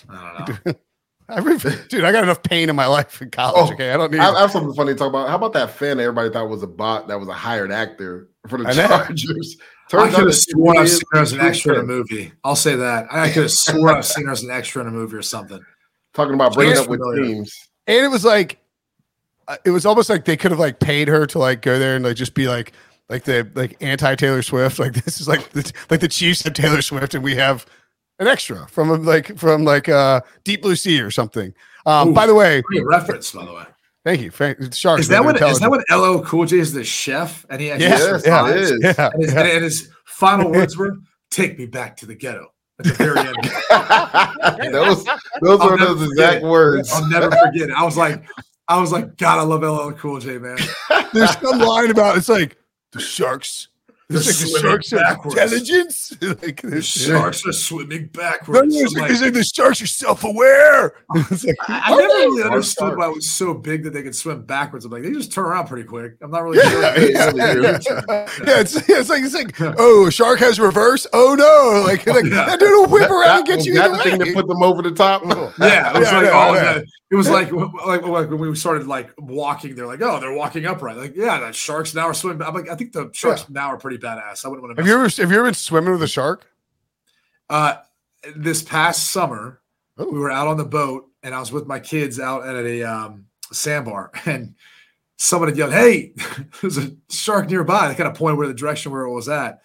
[0.08, 0.74] I don't know.
[1.30, 1.39] I
[1.89, 3.72] dude, I got enough pain in my life in college.
[3.72, 4.20] Oh, okay, I don't need.
[4.20, 5.28] I have something funny to talk about.
[5.28, 5.98] How about that fan?
[5.98, 7.08] that Everybody thought was a bot.
[7.08, 9.58] That was a hired actor for the Chargers.
[9.89, 12.34] Turns I could have sworn I've seen her as an extra in a movie.
[12.43, 13.08] I'll say that.
[13.10, 15.60] I could have sworn I've seen her as an extra in a movie or something
[16.17, 17.69] talking about breaking up with teams.
[17.86, 18.60] And it was like,
[19.47, 21.95] uh, it was almost like they could have like paid her to like go there
[21.95, 22.73] and like just be like,
[23.08, 24.80] like the like anti Taylor Swift.
[24.80, 27.65] Like this is like the like the Chiefs have Taylor Swift and we have
[28.19, 31.53] an extra from like from like uh Deep Blue Sea or something.
[31.86, 33.63] Um, Ooh, by the way, reference by the way.
[34.03, 34.32] Thank you.
[34.71, 35.01] Sharks.
[35.01, 37.89] Is that what is that what LL Cool J is the chef and he actually
[37.89, 38.71] yes, yeah, it is.
[38.82, 39.43] Yeah, and, his, yeah.
[39.43, 40.97] and his final words were
[41.30, 42.47] "Take me back to the ghetto."
[42.80, 44.74] At the very end.
[44.74, 45.06] those
[45.42, 46.92] those are those exact words.
[46.92, 47.72] I'll never forget it.
[47.72, 48.24] I was like,
[48.68, 50.58] I was like, God, I love LL Cool J, man.
[51.13, 52.58] There's some line about it's like
[52.92, 53.70] the sharks
[54.10, 55.36] the, the sharks backwards.
[55.36, 56.13] are intelligence.
[56.22, 58.74] like the sharks are swimming backwards.
[58.74, 60.93] No, it's, like, like the sharks are self-aware.
[61.13, 64.46] like, I, I never really understood why it was so big that they could swim
[64.46, 64.86] backwards.
[64.86, 66.13] I'm like, they just turn around pretty quick.
[66.22, 66.82] I'm not really yeah, sure.
[66.82, 67.80] Yeah, yeah, yeah.
[68.00, 71.06] yeah, it's, it's like it's like oh, a shark has reverse.
[71.12, 73.74] Oh no, like, oh, like that dude will whip around and get you.
[73.74, 75.24] That the thing that put them over the top.
[75.60, 79.12] yeah, it was like all that It was like, like like when we started like
[79.17, 80.98] walking, they're like, oh, they're walking upright.
[80.98, 82.46] Like, yeah, that sharks now are swimming.
[82.46, 83.54] I'm like, I think the sharks yeah.
[83.54, 84.43] now are pretty badass.
[84.43, 84.82] I wouldn't want to.
[84.82, 86.48] Have you ever have you ever been swimming with a shark?
[87.50, 87.76] Uh,
[88.36, 89.62] this past summer,
[90.02, 90.12] Ooh.
[90.12, 92.84] we were out on the boat, and I was with my kids out at a
[92.84, 94.56] um, sandbar, and
[95.15, 96.12] someone had yelled, "Hey,
[96.62, 99.62] there's a shark nearby!" They kind of pointed where the direction where it was at,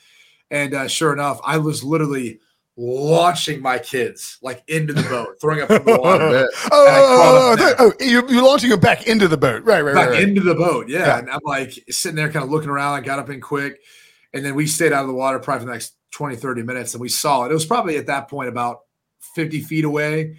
[0.49, 2.39] and uh, sure enough, I was literally
[2.77, 6.25] launching my kids like into the boat, throwing up from the water.
[6.25, 9.83] oh, oh, oh, oh, you're, you're, launching them back into the boat, right?
[9.83, 10.89] Right, back right, into the boat.
[10.89, 11.01] Yeah.
[11.01, 11.19] yeah.
[11.19, 12.95] and I'm like sitting there, kind of looking around.
[12.95, 13.81] I got up in quick,
[14.33, 16.95] and then we stayed out of the water probably for the next 20, 30 minutes,
[16.95, 17.51] and we saw it.
[17.51, 18.81] It was probably at that point about
[19.35, 20.37] 50 feet away,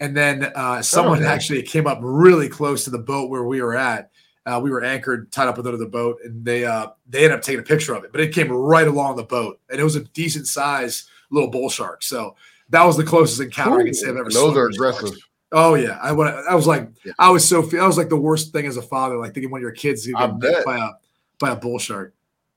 [0.00, 3.62] and then uh, someone oh, actually came up really close to the boat where we
[3.62, 4.10] were at.
[4.44, 7.42] Uh, we were anchored, tied up with another boat, and they uh, they ended up
[7.42, 8.12] taking a picture of it.
[8.12, 11.68] But it came right along the boat, and it was a decent size little bull
[11.68, 12.02] shark.
[12.02, 12.36] So
[12.70, 14.30] that was the closest encounter Ooh, I can say I've ever.
[14.30, 14.42] Seen.
[14.42, 15.08] Those are aggressive.
[15.08, 15.22] Sharks.
[15.52, 17.12] Oh yeah, I I was like yeah.
[17.18, 19.60] I was so I was like the worst thing as a father, like thinking one
[19.60, 20.90] of your kids get bit by a
[21.38, 22.14] by a bull shark.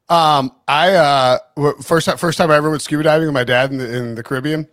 [0.10, 1.38] Um, I uh
[1.84, 4.16] first time first time I ever went scuba diving with my dad in the, in
[4.16, 4.68] the Caribbean.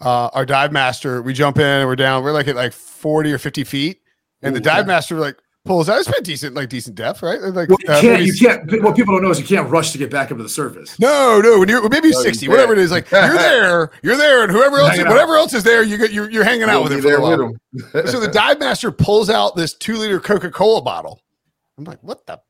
[0.00, 2.22] Uh, our dive master, we jump in and we're down.
[2.22, 4.00] We're like at like forty or fifty feet,
[4.42, 5.98] and Ooh, the dive master like pulls out.
[5.98, 7.40] It's been decent, like decent depth, right?
[7.40, 8.82] Like well, you uh, can't, you can't.
[8.82, 10.98] What people don't know is you can't rush to get back up to the surface.
[10.98, 11.58] No, no.
[11.58, 14.52] When you're maybe no, sixty, you whatever it is, like you're there, you're there, and
[14.52, 17.14] whoever else, whatever else is there, you get you're, you're hanging out with it for
[17.14, 17.52] a while.
[18.06, 21.22] so the dive master pulls out this two liter Coca Cola bottle.
[21.78, 22.40] I'm like, what the,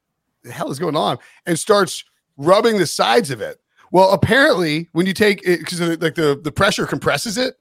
[0.42, 1.18] the hell is going on?
[1.46, 2.04] And starts
[2.36, 3.58] rubbing the sides of it.
[3.90, 7.54] Well, apparently, when you take it, because like the the pressure compresses it,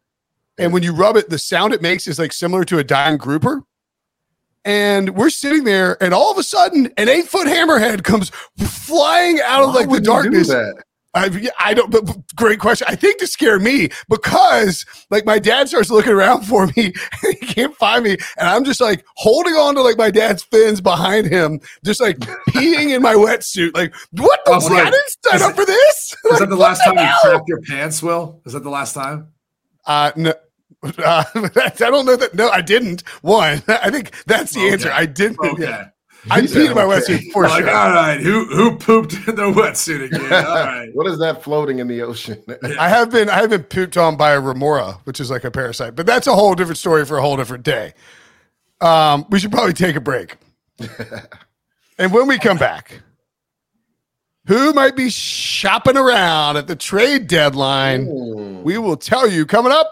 [0.58, 3.18] and when you rub it, the sound it makes is like similar to a dying
[3.18, 3.64] grouper
[4.66, 9.40] and we're sitting there, and all of a sudden, an eight foot hammerhead comes flying
[9.42, 10.52] out Why of like the darkness.
[11.16, 12.04] I, I don't, but
[12.36, 12.88] great question.
[12.90, 17.34] I think to scare me because like my dad starts looking around for me and
[17.40, 18.18] he can't find me.
[18.38, 22.18] And I'm just like holding on to like my dad's fins behind him, just like
[22.50, 23.74] peeing in my wetsuit.
[23.74, 24.70] Like, what the fuck?
[24.70, 26.16] Like, I didn't sign up for this.
[26.26, 27.20] Is like, that the last the time hell?
[27.24, 28.42] you crapped your pants, Will?
[28.46, 29.30] Is that the last time?
[29.86, 30.34] Uh, no,
[31.00, 31.24] uh,
[31.56, 32.34] I don't know that.
[32.34, 33.08] No, I didn't.
[33.22, 34.72] One, I think that's the okay.
[34.72, 34.92] answer.
[34.92, 35.40] I didn't.
[35.40, 35.64] Okay.
[35.64, 35.90] Yeah.
[36.32, 37.76] I peed in my wetsuit for like, sure.
[37.76, 40.22] All right, who who pooped in the wetsuit again?
[40.22, 40.90] All right.
[40.96, 42.42] what is that floating in the ocean?
[42.80, 45.52] I have been I have been pooped on by a remora, which is like a
[45.52, 47.94] parasite, but that's a whole different story for a whole different day.
[48.82, 50.38] Um, we should probably take a break,
[52.00, 53.04] and when we come back,
[54.48, 58.08] who might be shopping around at the trade deadline?
[58.08, 58.62] Ooh.
[58.64, 59.92] We will tell you coming up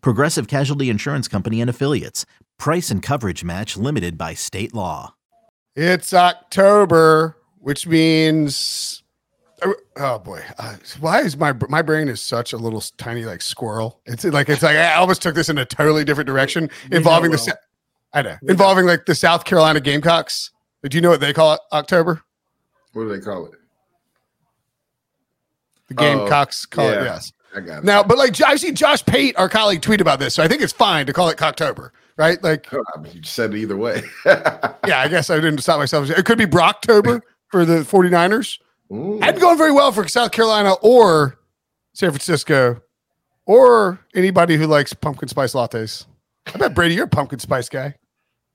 [0.00, 2.26] Progressive Casualty Insurance Company and Affiliates.
[2.58, 5.14] Price and coverage match limited by state law.
[5.74, 9.02] It's October, which means
[9.96, 14.00] oh, boy, uh, why is my my brain is such a little tiny like squirrel?
[14.06, 17.58] It's like it's like I almost took this in a totally different direction involving the
[18.12, 20.50] I know involving like the South Carolina Gamecocks.
[20.82, 21.60] Do you know what they call it?
[21.72, 22.22] October.
[22.92, 23.52] What do they call it?
[25.88, 27.00] The Gamecocks oh, call yeah.
[27.00, 27.32] it yes.
[27.54, 27.84] I got it.
[27.84, 30.62] Now, but like I see Josh Pate, our colleague, tweet about this, so I think
[30.62, 32.42] it's fine to call it Cocktober, right?
[32.42, 34.02] Like oh, I mean, you said it either way.
[34.26, 36.10] yeah, I guess I didn't stop myself.
[36.10, 38.58] It could be Brocktober for the 49ers.
[38.92, 39.20] Ooh.
[39.20, 41.38] Hadn't gone very well for South Carolina or
[41.94, 42.80] San Francisco
[43.46, 46.06] or anybody who likes pumpkin spice lattes.
[46.46, 47.94] I bet Brady, you're a pumpkin spice guy.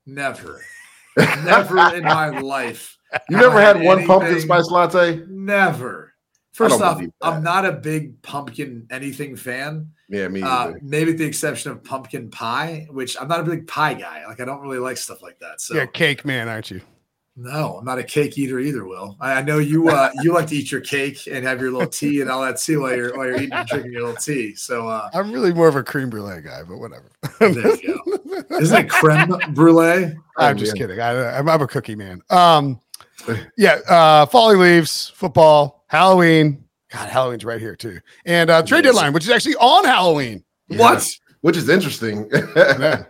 [0.05, 0.61] Never.
[1.17, 2.93] Never in my life.
[3.29, 5.23] You never had, had one pumpkin spice latte?
[5.29, 6.13] Never.
[6.57, 9.91] First off, I'm not a big pumpkin anything fan.
[10.09, 13.67] Yeah, me uh, maybe with the exception of pumpkin pie, which I'm not a big
[13.67, 14.25] pie guy.
[14.25, 15.61] Like I don't really like stuff like that.
[15.61, 16.81] So yeah, cake man, aren't you?
[17.35, 18.85] No, I'm not a cake eater either.
[18.85, 19.87] Will I, I know you?
[19.89, 22.57] Uh, you like to eat your cake and have your little tea and all that
[22.57, 24.55] too while you're while you're eating and drinking your little tea.
[24.55, 27.11] So uh, I'm really more of a creme brulee guy, but whatever.
[27.39, 28.57] there you go.
[28.59, 30.15] Isn't it creme brulee?
[30.39, 30.87] I'm Oh, just man.
[30.87, 30.99] kidding.
[30.99, 32.21] I, I'm, I'm a cookie man.
[32.31, 32.79] Um,
[33.57, 33.79] yeah.
[33.87, 36.63] Uh, falling leaves, football, Halloween.
[36.91, 40.43] God, Halloween's right here too, and uh, trade deadline, which is actually on Halloween.
[40.67, 41.09] What?
[41.41, 42.29] Which is interesting.
[42.55, 43.05] Man.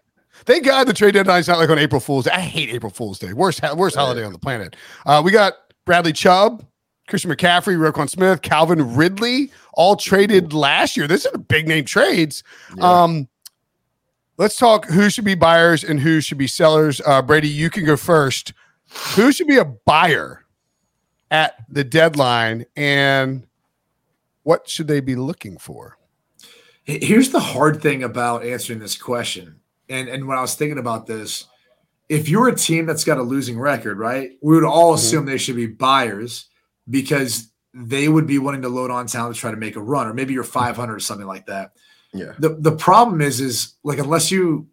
[0.45, 2.31] Thank God the trade deadline's not like on April Fool's Day.
[2.31, 3.33] I hate April Fool's Day.
[3.33, 4.75] Worst, worst holiday on the planet.
[5.05, 5.53] Uh, we got
[5.85, 6.65] Bradley Chubb,
[7.07, 11.07] Christian McCaffrey, Roquan Smith, Calvin Ridley, all traded last year.
[11.07, 12.43] This is a big name trades.
[12.77, 13.03] Yeah.
[13.03, 13.27] Um,
[14.37, 17.01] let's talk who should be buyers and who should be sellers.
[17.05, 18.53] Uh, Brady, you can go first.
[19.15, 20.45] Who should be a buyer
[21.31, 23.47] at the deadline, and
[24.43, 25.97] what should they be looking for?
[26.83, 29.59] Here's the hard thing about answering this question.
[29.89, 31.45] And and when I was thinking about this,
[32.09, 34.31] if you're a team that's got a losing record, right?
[34.41, 34.95] We would all mm-hmm.
[34.95, 36.45] assume they should be buyers
[36.89, 40.07] because they would be wanting to load on talent to try to make a run,
[40.07, 40.53] or maybe you're mm-hmm.
[40.53, 41.71] 500 or something like that.
[42.13, 42.33] yeah.
[42.39, 44.67] The the problem is is like unless you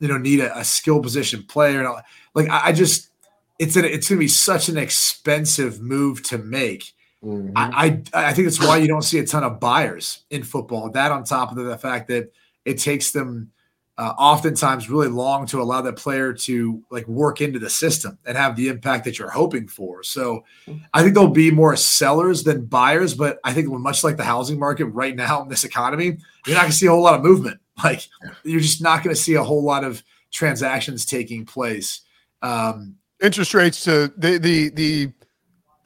[0.00, 2.00] you know need a, a skill position player, and all,
[2.34, 3.10] like I, I just
[3.58, 6.92] it's an, it's going to be such an expensive move to make.
[7.24, 7.52] Mhm.
[7.56, 10.90] I, I I think that's why you don't see a ton of buyers in football.
[10.90, 12.30] That on top of the, the fact that
[12.64, 13.50] it takes them
[13.98, 18.36] uh, oftentimes really long to allow that player to like work into the system and
[18.36, 20.02] have the impact that you're hoping for.
[20.02, 20.44] So
[20.92, 24.58] I think there'll be more sellers than buyers, but I think much like the housing
[24.58, 27.22] market right now in this economy, you're not going to see a whole lot of
[27.22, 27.60] movement.
[27.84, 28.08] Like
[28.42, 32.00] you're just not going to see a whole lot of transactions taking place.
[32.40, 35.12] Um, interest rates to the the the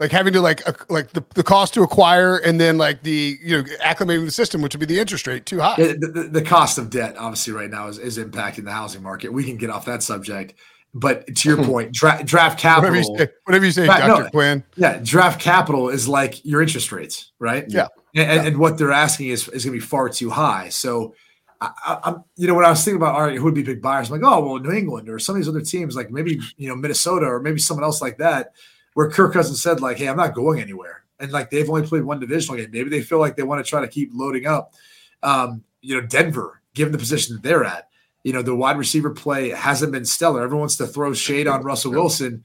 [0.01, 3.39] like having to like ac- like the, the cost to acquire and then like the
[3.43, 6.09] you know acclimating the system which would be the interest rate too high Yeah, the,
[6.09, 9.33] the, the cost of debt, obviously, right now is, is impacting the housing market.
[9.33, 10.55] We can get off that subject,
[10.95, 11.65] but to your hmm.
[11.65, 14.31] point, dra- draft whatever you capital, say whatever you say dr no.
[14.31, 17.67] quinn yeah, draft capital is like your interest rates, right?
[17.69, 17.89] Yeah.
[18.17, 20.71] and, and, and what they're asking is is going to be far too high.
[20.71, 21.15] So,
[21.61, 23.63] I, I, I'm, you know, when I was thinking about all right, who would be
[23.63, 24.11] big buyers?
[24.11, 26.69] I'm like, oh, well, New England or some of these other teams, like maybe you
[26.69, 28.53] know Minnesota or maybe someone else like that,
[28.95, 32.05] where Kirk Cousins said like, hey, I'm not going anywhere, and like they've only played
[32.05, 32.71] one divisional game.
[32.73, 34.75] Maybe they feel like they want to try to keep loading up.
[35.23, 37.89] Um, you know, Denver, given the position that they're at,
[38.23, 40.43] you know, the wide receiver play hasn't been stellar.
[40.43, 42.45] Everyone wants to throw shade on Russell Wilson.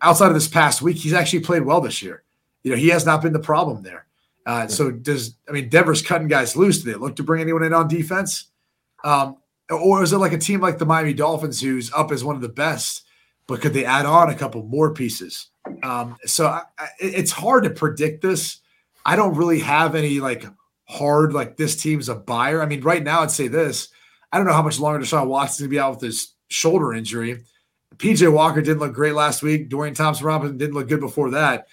[0.00, 2.22] Outside of this past week, he's actually played well this year.
[2.62, 4.06] You know, he has not been the problem there.
[4.44, 6.82] Uh, so does I mean Denver's cutting guys loose?
[6.82, 8.50] Do they look to bring anyone in on defense?
[9.06, 9.36] Um,
[9.70, 12.42] or is it like a team like the Miami Dolphins who's up as one of
[12.42, 13.04] the best,
[13.46, 15.48] but could they add on a couple more pieces?
[15.82, 18.58] Um, so I, I, it's hard to predict this.
[19.04, 20.44] I don't really have any like
[20.84, 22.62] hard like this team's a buyer.
[22.62, 23.88] I mean, right now I'd say this.
[24.32, 27.44] I don't know how much longer Deshaun Watson's gonna be out with his shoulder injury.
[27.96, 29.68] PJ Walker didn't look great last week.
[29.68, 31.66] Dorian Thompson Robinson didn't look good before that.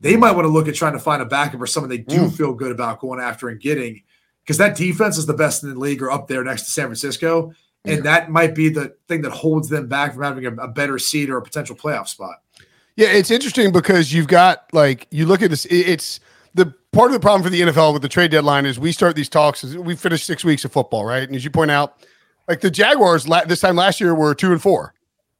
[0.00, 2.22] They might want to look at trying to find a backup or someone they do
[2.22, 2.32] Mm.
[2.36, 4.02] feel good about going after and getting
[4.44, 6.86] because that defense is the best in the league or up there next to San
[6.86, 7.52] Francisco.
[7.84, 8.00] And Yeah.
[8.02, 11.30] that might be the thing that holds them back from having a, a better seed
[11.30, 12.42] or a potential playoff spot.
[12.96, 16.20] yeah it's interesting because you've got like you look at this it's
[16.54, 19.14] the part of the problem for the nfl with the trade deadline is we start
[19.16, 22.04] these talks we finished six weeks of football right and as you point out
[22.48, 24.92] like the jaguars la- this time last year were two and four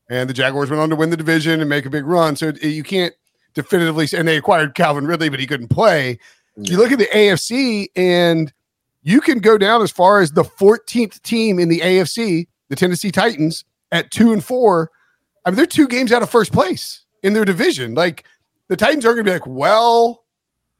[0.08, 2.34] and the Jaguars went on to win the division and make a big run.
[2.34, 3.14] So you can't
[3.54, 6.18] definitively say, and they acquired Calvin Ridley, but he couldn't play.
[6.56, 8.52] You look at the AFC, and
[9.02, 13.10] you can go down as far as the 14th team in the AFC, the Tennessee
[13.10, 14.90] Titans, at two and four.
[15.44, 17.94] I mean, they're two games out of first place in their division.
[17.94, 18.24] Like
[18.68, 20.24] the Titans are going to be like, well,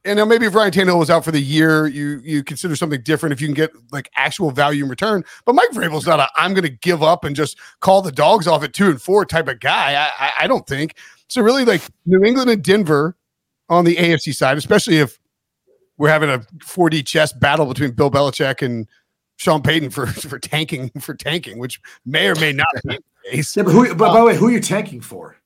[0.05, 3.03] and now maybe if Ryan Tannehill was out for the year, you you consider something
[3.03, 5.25] different if you can get like actual value in return.
[5.45, 8.47] But Mike Vrabel's not a I'm going to give up and just call the dogs
[8.47, 9.95] off at two and four type of guy.
[9.95, 10.97] I, I I don't think
[11.29, 11.43] so.
[11.43, 13.17] Really, like New England and Denver
[13.69, 15.20] on the AFC side, especially if
[16.01, 18.89] we're having a 4D chess battle between Bill Belichick and
[19.37, 23.55] Sean Payton for for tanking for tanking, which may or may not be the case.
[23.55, 23.95] Yeah, but who?
[23.95, 25.37] But by the way, who are you tanking for?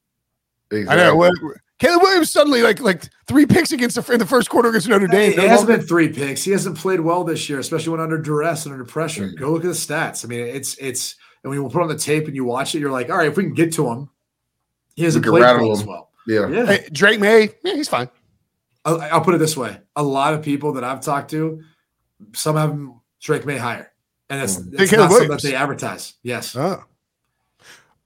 [0.73, 1.17] I know.
[1.17, 1.33] What,
[1.81, 5.09] Caleb Williams suddenly like like three picks against the in the first quarter against Notre
[5.09, 5.33] Dame.
[5.33, 6.45] It No hasn't been three picks.
[6.45, 9.25] He hasn't played well this year, especially when under duress and under pressure.
[9.25, 9.37] Mm.
[9.37, 10.25] Go look at the stats.
[10.25, 11.17] I mean, it's it's.
[11.43, 13.29] And when you put on the tape and you watch it, you're like, all right,
[13.29, 14.09] if we can get to him,
[14.95, 16.11] he hasn't can played well as well.
[16.27, 16.49] Yeah.
[16.49, 18.09] Yeah, Hey, Drake Maye, yeah, he's fine.
[18.85, 21.62] I'll, I'll put it this way: a lot of people that I've talked to,
[22.32, 23.91] some have him Drake Maye higher,
[24.30, 24.80] and it's, Mm.
[24.80, 26.14] it's not something that they advertise.
[26.22, 26.82] Yes, Oh.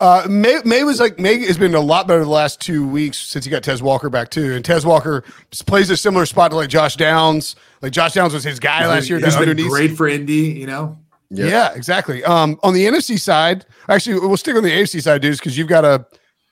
[0.00, 3.18] Uh, Maye, Maye was like Maye has been a lot better the last two weeks
[3.18, 5.24] since he got Tez Walker back too, and Tez Walker
[5.66, 7.56] plays a similar spot to like Josh Downs.
[7.82, 9.18] Like Josh Downs was his guy last year.
[9.18, 9.70] He's that been underneath.
[9.72, 10.52] great for Indy.
[10.52, 10.98] You know,
[11.30, 11.46] Yeah.
[11.46, 11.74] Yeah.
[11.74, 12.22] exactly.
[12.22, 15.66] Um, on the NFC side, actually, we'll stick on the AFC side, dudes, because you've
[15.66, 16.06] got a.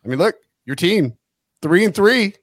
[0.05, 1.17] I mean, look, your team,
[1.63, 2.35] three and three.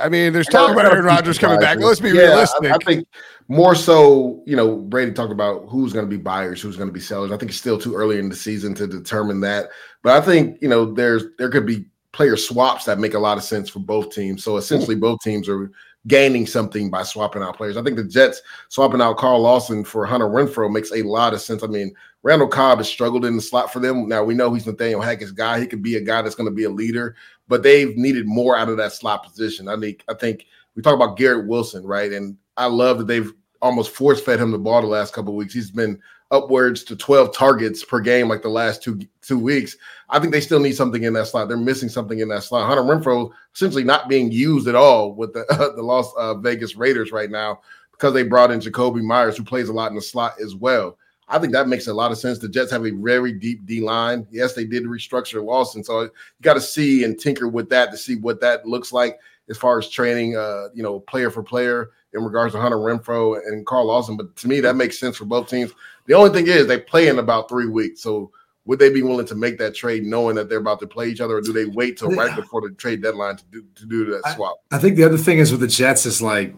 [0.00, 1.78] I mean, there's talk about Aaron Rodgers coming back.
[1.78, 2.70] Let's be yeah, realistic.
[2.70, 3.08] I, I, think
[3.48, 6.92] more so, you know, Brady talked about who's going to be buyers, who's going to
[6.92, 7.32] be sellers.
[7.32, 9.68] I think it's still too early in the season to determine that.
[10.02, 13.38] But I think, you know, there's there could be player swaps that make a lot
[13.38, 14.42] of sense for both teams.
[14.42, 15.02] So essentially, hmm.
[15.02, 15.70] both teams are
[16.06, 17.76] gaining something by swapping out players.
[17.76, 21.40] I think the Jets swapping out Carl Lawson for Hunter Renfrow makes a lot of
[21.40, 21.62] sense.
[21.62, 24.08] I mean, Randall Cobb has struggled in the slot for them.
[24.08, 25.60] Now we know he's Nathaniel Hackett's guy.
[25.60, 27.16] He could be a guy that's going to be a leader,
[27.48, 29.68] but they've needed more out of that slot position.
[29.68, 32.12] I think I think we talk about Garrett Wilson, right?
[32.12, 35.54] And I love that they've almost force fed him the ball the last couple weeks.
[35.54, 39.76] He's been upwards to 12 targets per game like the last two two weeks.
[40.10, 41.48] I think they still need something in that slot.
[41.48, 42.66] They're missing something in that slot.
[42.66, 46.76] Hunter Renfrow essentially not being used at all with the uh, the Las uh, Vegas
[46.76, 47.60] Raiders right now
[47.92, 50.96] because they brought in Jakobi Meyers who plays a lot in the slot as well.
[51.28, 52.38] I think that makes a lot of sense.
[52.38, 54.26] The Jets have a very deep D line.
[54.30, 56.10] Yes, they did restructure Lawson, so you
[56.42, 59.18] got to see and tinker with that to see what that looks like
[59.50, 63.38] as far as training, uh, you know, player for player in regards to Hunter Renfrow
[63.46, 64.16] and Carl Lawson.
[64.16, 65.72] But to me, that makes sense for both teams.
[66.06, 68.02] The only thing is they play in about three weeks.
[68.02, 68.30] So
[68.64, 71.20] would they be willing to make that trade knowing that they're about to play each
[71.20, 74.04] other, or do they wait till right before the trade deadline to do to do
[74.06, 74.58] that swap?
[74.70, 76.54] I, I think the other thing is with the Jets is like,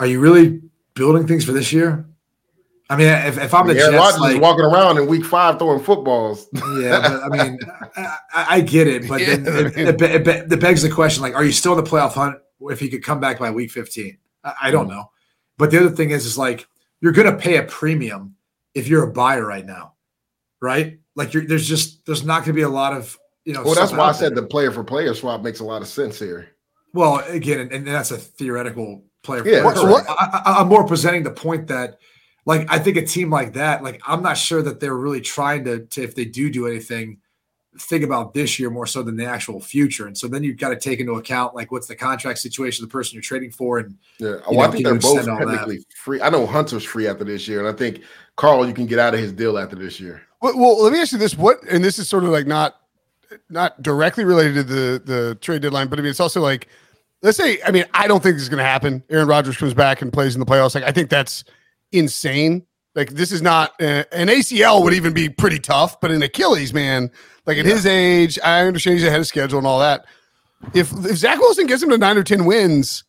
[0.00, 0.60] are you really
[0.94, 2.04] building things for this year?
[2.90, 5.82] I mean, if, if I'm the Aaron Jets, like, walking around in Week Five throwing
[5.82, 6.48] footballs.
[6.80, 7.58] yeah, but I mean,
[7.96, 11.22] I, I get it, but then Yeah, it, it, it, it, it begs the question:
[11.22, 13.70] like, are you still in the playoff hunt if he could come back by Week
[13.70, 14.16] 15?
[14.44, 15.10] I, I don't know.
[15.58, 16.66] But the other thing is, is like
[17.00, 18.36] you're going to pay a premium
[18.74, 19.94] if you're a buyer right now,
[20.60, 20.98] right?
[21.14, 23.64] Like, you're, there's just there's not going to be a lot of you know.
[23.64, 24.42] well, that's why I said there.
[24.42, 26.50] the player for player swap makes a lot of sense here.
[26.94, 29.46] Well, again, and, and that's a theoretical player.
[29.46, 30.04] Yeah, player.
[30.08, 31.98] I, I, I'm more presenting the point that,
[32.48, 35.64] like, I think a team like that, like, I'm not sure that they're really trying
[35.66, 37.18] to, to if they do do anything,
[37.78, 40.06] think about this year more so than the actual future.
[40.06, 42.88] And so then you've got to take into account like what's the contract situation of
[42.88, 45.84] the person you're trading for, and Yeah, You well, I think they're both extend technically
[45.94, 46.22] free.
[46.22, 48.00] I know Hunter's free after this year, and I think
[48.36, 50.22] Carl, you can get out of his deal after this year.
[50.40, 52.80] Well, well, let me ask you this: what, and this is sort of like not
[53.50, 56.68] not directly related to the the trade deadline, but I mean, it's also like,
[57.20, 59.04] let's say, I mean, I don't think this is going to happen.
[59.10, 60.74] Aaron Rodgers comes back and plays in the playoffs.
[60.74, 61.44] Like, I think that's
[61.92, 62.66] insane.
[62.94, 66.72] Like, this is not uh, an ACL would even be pretty tough, but an Achilles,
[66.74, 67.10] man,
[67.46, 70.04] like at his age, I understand he's ahead of schedule and all that.
[70.74, 73.04] If if Zach Wilson gets him to nine or ten wins,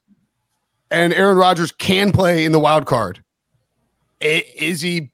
[0.92, 3.24] and Aaron Rodgers can play in the wild card,
[4.22, 5.12] i- is he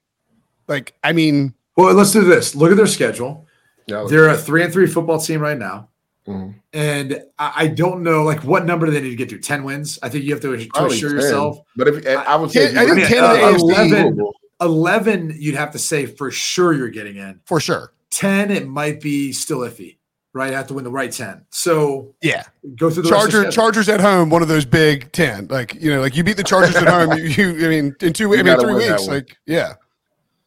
[0.68, 0.94] like?
[1.02, 1.54] I mean.
[1.76, 2.54] well, let's do this.
[2.54, 3.46] Look at their schedule.
[3.86, 5.88] Yeah, They're a three and three football team right now.
[6.26, 6.54] Mhm.
[6.72, 9.38] And I, I don't know, like, what number do they need to get to?
[9.38, 9.98] Ten wins.
[10.02, 11.18] I think you have to, to assure 10.
[11.18, 11.58] yourself.
[11.76, 13.60] But if I would say, Ten- I think mean, 10 uh, the AFC.
[13.60, 14.26] 11
[14.60, 17.92] 11 you'd have to say for sure you're getting in For sure.
[18.10, 19.98] 10 it might be still iffy
[20.32, 22.44] right you have to win the right 10 so Yeah.
[22.76, 23.50] go through the rest of Charger.
[23.50, 25.48] Chargers at home, one of those big 10.
[25.48, 27.18] Like, you know, like you beat the Chargers at home.
[27.18, 29.06] You, you I mean, in two, I mean, three weeks.
[29.06, 29.74] Like, yeah.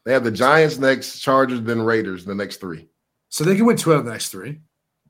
[0.05, 2.87] they have the Giants next, Chargers, then Raiders the next three.
[3.29, 4.59] so they can win 12 of the next three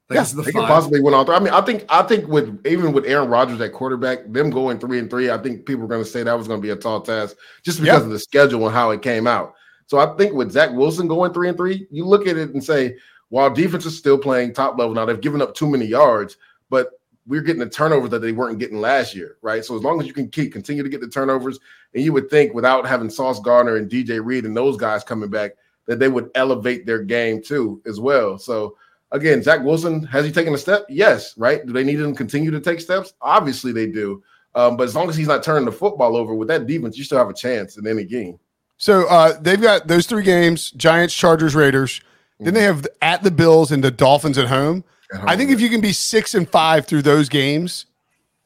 [0.10, 1.36] like yeah, the they could possibly win all three.
[1.36, 4.80] I mean, I think, I think with even with Aaron Rodgers at quarterback, them going
[4.80, 6.72] three and three, I think people are going to say that was going to be
[6.72, 8.06] a tall task just because Yeah.
[8.06, 9.54] of the schedule and how it came out.
[9.86, 12.64] So I think with Zach Wilson going three and three, you look at it and
[12.64, 12.96] say,
[13.30, 16.38] while defense is still playing top level now, they've given up too many yards,
[16.72, 19.64] but we're getting the turnovers that they weren't getting last year, right?
[19.64, 21.60] So as long as you can keep continue to get the turnovers,
[21.94, 25.30] and you would think without having Sauce Gardner and DJ Reed and those guys coming
[25.30, 25.52] back,
[25.86, 28.40] that they would elevate their game too as well.
[28.40, 28.76] So
[29.12, 30.86] again, Zach Wilson has he taken a step?
[30.90, 31.66] Yes, right.
[31.66, 33.14] Do they need him to continue to take steps?
[33.22, 34.24] Obviously they do.
[34.56, 37.04] Um, but as long as he's not turning the football over with that defense, you
[37.04, 38.40] still have a chance in any game.
[38.78, 42.02] So uh, they've got those three games Giants, Chargers, Raiders.
[42.40, 44.86] Then they have at the Bills and the Dolphins at home.
[45.14, 45.56] At I think home.
[45.56, 47.86] if you can be six and five through those games,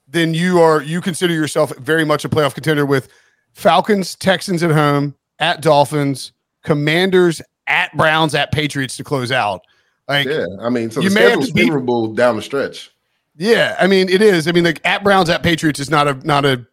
[0.08, 3.10] then you are you consider yourself very much a playoff contender with
[3.54, 6.32] Falcons, Texans at home, at Dolphins,
[6.64, 9.62] Commanders, at Browns, at Patriots to close out.
[10.08, 12.42] Like yeah, I mean, so You the may have schedule's to beat- favorable down the
[12.42, 12.92] stretch.
[13.36, 14.48] Yeah, I mean it is.
[14.48, 16.66] I mean, like at Browns at Patriots is not a not a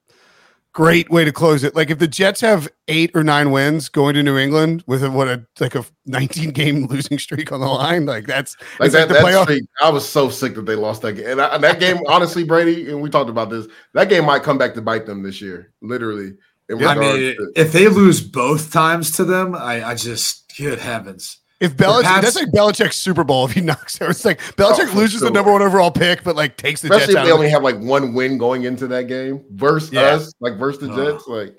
[0.72, 1.74] great way to close it.
[1.74, 5.10] Like if the Jets have eight or nine wins going to New England with a,
[5.10, 8.94] what a like a 19 game losing streak on the line, like that's Like it's
[8.94, 9.42] that, the that playoff.
[9.44, 11.26] streak, I was so sick that they lost that game.
[11.26, 14.58] And, I, that game, honestly, Brady, and we talked about this, that game might come
[14.58, 16.34] back to bite them this year, literally.
[16.68, 20.78] In I mean, to- if they lose both times to them, I, I just good
[20.78, 21.38] heavens.
[21.60, 23.44] If Belichick, Perhaps- that's like Belichick's Super Bowl.
[23.44, 26.24] If he knocks out, it's like Belichick Oh, for loses the number one overall pick,
[26.24, 27.50] but like takes the especially Jets if they of only it.
[27.50, 30.00] have like one win going into that game versus Yeah.
[30.02, 31.12] us, like versus the Oh.
[31.12, 31.26] Jets.
[31.28, 31.56] Like,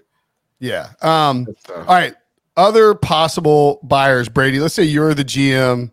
[0.59, 0.89] Yeah.
[1.01, 1.45] Um.
[1.75, 2.15] All right.
[2.57, 4.59] Other possible buyers, Brady.
[4.59, 5.91] Let's say you're the GM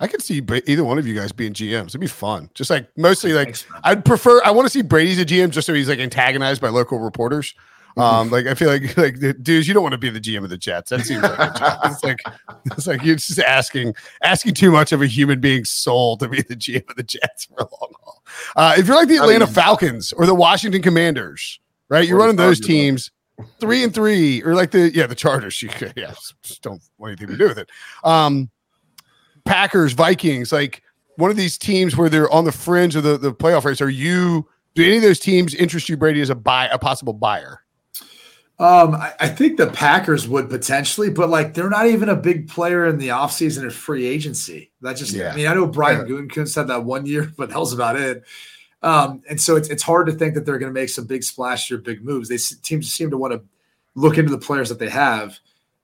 [0.00, 1.88] I could see either one of you guys being GMs.
[1.88, 2.50] It'd be fun.
[2.54, 4.40] Just like mostly like Thanks, I'd prefer.
[4.44, 7.52] I want to see Brady's a GM just so he's like antagonized by local reporters.
[7.98, 10.50] Um, like I feel like like dudes, you don't want to be the GM of
[10.50, 10.90] the Jets.
[10.90, 11.38] That seems like
[11.84, 12.20] it's like
[12.66, 16.42] it's like you're just asking asking too much of a human being's soul to be
[16.42, 18.22] the GM of the Jets for a long haul.
[18.56, 22.06] Uh, if you're like the Atlanta I mean, Falcons or the Washington Commanders, right?
[22.06, 23.10] You're running those teams
[23.60, 25.60] three and three, or like the yeah the Chargers.
[25.60, 27.68] You, yeah, just don't want anything to do with it.
[28.04, 28.48] Um,
[29.44, 30.82] Packers, Vikings, like
[31.16, 33.80] one of these teams where they're on the fringe of the, the playoff race.
[33.80, 34.48] Are you?
[34.74, 37.64] Do any of those teams interest you, Brady, as a buy a possible buyer?
[38.60, 42.48] Um, I, I, think the Packers would potentially, but like they're not even a big
[42.48, 44.72] player in the offseason or free agency.
[44.80, 45.30] That just, yeah.
[45.32, 46.12] I mean, I know Brian yeah.
[46.12, 48.24] Gutekunst had that one year, but that was about it.
[48.82, 51.24] Um, and so it's it's hard to think that they're going to make some big
[51.24, 52.28] splash or big moves.
[52.28, 53.42] They teams seem to want to
[53.94, 55.38] look into the players that they have.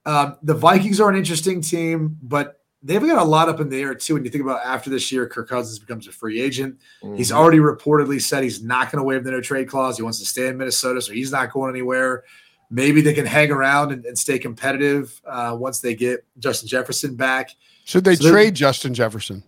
[0.07, 3.81] Um, the Vikings are an interesting team, but they've got a lot up in the
[3.81, 4.15] air too.
[4.15, 6.79] When you think about after this year, Kirk Cousins becomes a free agent.
[7.03, 7.17] Mm-hmm.
[7.17, 9.97] He's already reportedly said he's not going to waive the no trade clause.
[9.97, 12.25] He wants to stay in Minnesota, so he's not going anywhere.
[12.71, 17.15] Maybe they can hang around and, and stay competitive uh, once they get Justin Jefferson
[17.15, 17.51] back.
[17.85, 19.43] Should they so trade Justin Jefferson?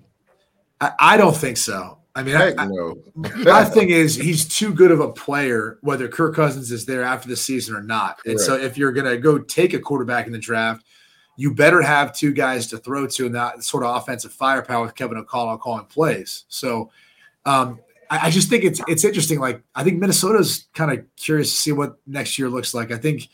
[0.80, 1.98] I, I, don't think so.
[2.14, 2.96] I mean, I, no.
[3.44, 7.28] my thing is he's too good of a player, whether Kirk Cousins is there after
[7.28, 8.18] the season or not.
[8.18, 8.26] Correct.
[8.26, 10.84] And so, if you're going to go take a quarterback in the draft,
[11.36, 14.94] you better have two guys to throw to in that sort of offensive firepower with
[14.94, 16.44] Kevin O'Connell calling plays.
[16.48, 16.90] So,
[17.44, 17.80] um,
[18.10, 19.40] I, I just think it's it's interesting.
[19.40, 22.90] Like I think Minnesota's kind of curious to see what next year looks like.
[22.92, 23.28] I think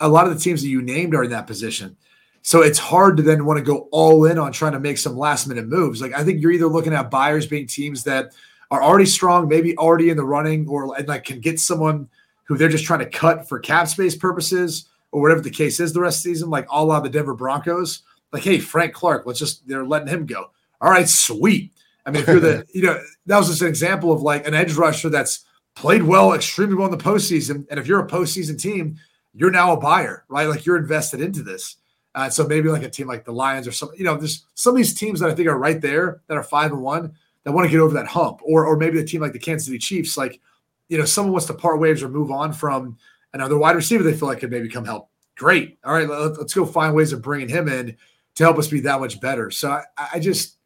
[0.00, 1.96] a lot of the teams that you named are in that position.
[2.42, 5.18] So it's hard to then want to go all in on trying to make some
[5.18, 6.00] last minute moves.
[6.00, 8.32] Like I think you're either looking at buyers being teams that
[8.70, 12.08] are already strong, maybe already in the running, or and like can get someone
[12.44, 15.92] who they're just trying to cut for cap space purposes or whatever the case is
[15.92, 18.02] the rest of the season, like all out the Denver Broncos.
[18.32, 20.50] Like, hey, Frank Clark, let's just they're letting him go.
[20.80, 21.72] All right, sweet.
[22.08, 24.54] I mean, if you're the, you know, that was just an example of like an
[24.54, 25.44] edge rusher that's
[25.76, 27.66] played well, extremely well in the postseason.
[27.70, 28.96] And if you're a postseason team,
[29.34, 30.48] you're now a buyer, right?
[30.48, 31.76] Like you're invested into this.
[32.14, 34.72] Uh, so maybe like a team like the Lions or some, you know, there's some
[34.72, 37.12] of these teams that I think are right there that are five and one
[37.44, 39.66] that want to get over that hump, or or maybe the team like the Kansas
[39.66, 40.40] City Chiefs, like
[40.88, 42.96] you know, someone wants to part ways or move on from
[43.34, 45.10] another wide receiver they feel like could maybe come help.
[45.36, 47.96] Great, all right, let's go find ways of bringing him in
[48.34, 49.50] to help us be that much better.
[49.50, 50.57] So I, I just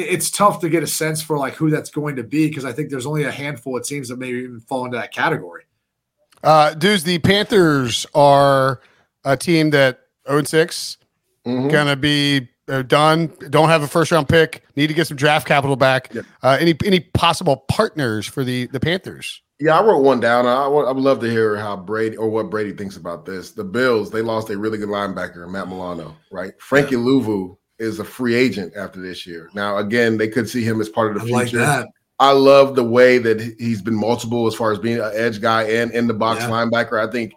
[0.00, 2.72] it's tough to get a sense for like who that's going to be because I
[2.72, 5.64] think there's only a handful it seems that maybe even fall into that category.
[6.42, 8.80] Uh, dudes, the Panthers are
[9.24, 10.96] a team that 0 6,
[11.46, 11.68] mm-hmm.
[11.68, 13.32] gonna be uh, done.
[13.50, 14.64] Don't have a first round pick.
[14.76, 16.12] Need to get some draft capital back.
[16.14, 16.24] Yep.
[16.42, 19.42] Uh, any any possible partners for the the Panthers?
[19.58, 20.46] Yeah, I wrote one down.
[20.46, 23.50] I, would, I would love to hear how Brady or what Brady thinks about this.
[23.50, 26.54] The Bills they lost a really good linebacker, Matt Milano, right?
[26.58, 27.02] Frankie yeah.
[27.02, 29.50] Luvu is a free agent after this year.
[29.54, 31.66] Now, again, they could see him as part of the I future.
[31.66, 31.86] Like
[32.20, 35.62] I love the way that he's been multiple as far as being an edge guy
[35.62, 36.50] and in the box yeah.
[36.50, 37.02] linebacker.
[37.02, 37.32] I think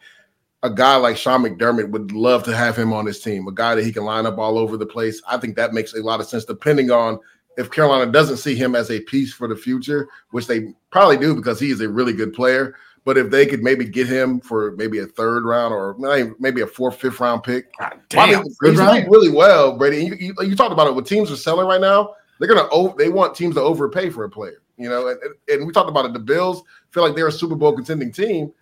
[0.61, 3.75] a guy like Sean McDermott would love to have him on his team, a guy
[3.75, 5.21] that he can line up all over the place.
[5.27, 7.17] I think that makes a lot of sense, depending on
[7.57, 11.33] if Carolina doesn't see him as a piece for the future, which they probably do
[11.33, 12.75] because he is a really good player.
[13.05, 15.95] But if they could maybe get him for maybe a third round or
[16.39, 20.05] maybe a fourth, fifth round pick, ah, God damn, he's playing really well, Brady.
[20.05, 20.95] You, you, you, talked about it.
[20.95, 24.23] What teams are selling right now, they're gonna over, they want teams to overpay for
[24.23, 24.61] a player.
[24.77, 26.13] You know, and, and we talked about it.
[26.13, 28.53] The Bills feel like they're a Super Bowl contending team,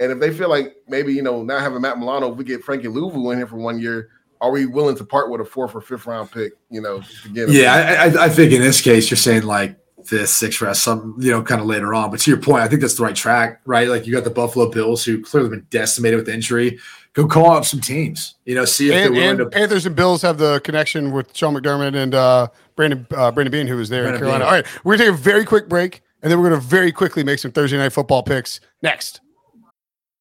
[0.00, 2.62] and if they feel like maybe you know not having Matt Milano, if we get
[2.62, 5.74] Frankie Luvu in here for one year, are we willing to part with a fourth
[5.74, 6.52] or fifth round pick?
[6.70, 10.30] You know, to get yeah, I, I think in this case you're saying like fifth,
[10.30, 12.10] sixth round, some you know, kind of later on.
[12.10, 13.88] But to your point, I think that's the right track, right?
[13.88, 16.78] Like you got the Buffalo Bills who clearly been decimated with injury.
[17.14, 19.46] Go call up some teams, you know, see if and, they're willing to.
[19.46, 23.66] Panthers and Bills have the connection with Sean McDermott and uh, Brandon uh, Brandon Beane,
[23.66, 24.44] who was there Brandon in Carolina.
[24.44, 24.48] Beane.
[24.48, 27.24] All right, we're gonna take a very quick break, and then we're gonna very quickly
[27.24, 29.20] make some Thursday night football picks next.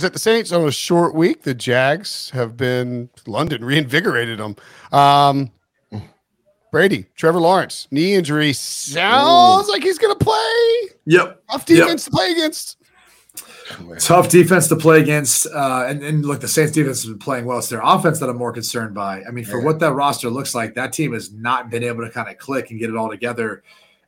[0.00, 1.42] Was at the Saints on a short week.
[1.42, 4.56] The Jags have been London reinvigorated them.
[4.92, 5.50] Um,
[6.72, 10.96] Brady, Trevor Lawrence, knee injury sounds like he's going to play.
[11.04, 11.42] Yep.
[11.50, 12.78] Tough defense to play against.
[13.98, 15.46] Tough defense to play against.
[15.48, 17.58] Uh, and, and look, the Saints defense has been playing well.
[17.58, 19.22] It's their offense that I'm more concerned by.
[19.24, 22.10] I mean, for what that roster looks like, that team has not been able to
[22.10, 23.64] kind of click and get it all together.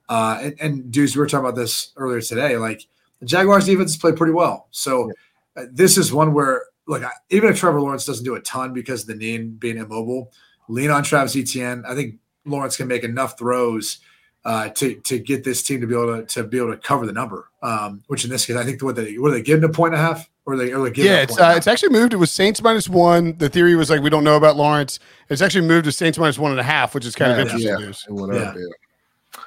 [0.08, 2.56] Uh, and, and Deuce, we were talking about this earlier today.
[2.56, 2.86] Like
[3.20, 4.68] the Jaguars defense has played pretty well.
[4.70, 5.12] So uh,
[5.70, 9.08] this is one where, look, even if Trevor Lawrence doesn't do a ton because of
[9.08, 10.32] the knee being immobile,
[10.68, 11.84] lean on Travis Etienne.
[11.86, 13.98] I think Lawrence can make enough throws
[14.44, 17.06] uh, to to get this team to be able to to be able to cover
[17.06, 17.50] the number.
[17.62, 19.94] Um, which in this case, I think what they what are they giving a point
[19.94, 21.66] and a half or they or they giving Yeah, a it's point and uh, it's
[21.66, 22.12] actually moved.
[22.12, 23.36] It was Saints minus one.
[23.38, 24.98] The theory was like we don't know about Lawrence.
[25.28, 27.70] It's actually moved to Saints minus one and a half, which is kind of interesting.
[27.70, 28.04] yeah, news.
[28.08, 28.54] it went yeah.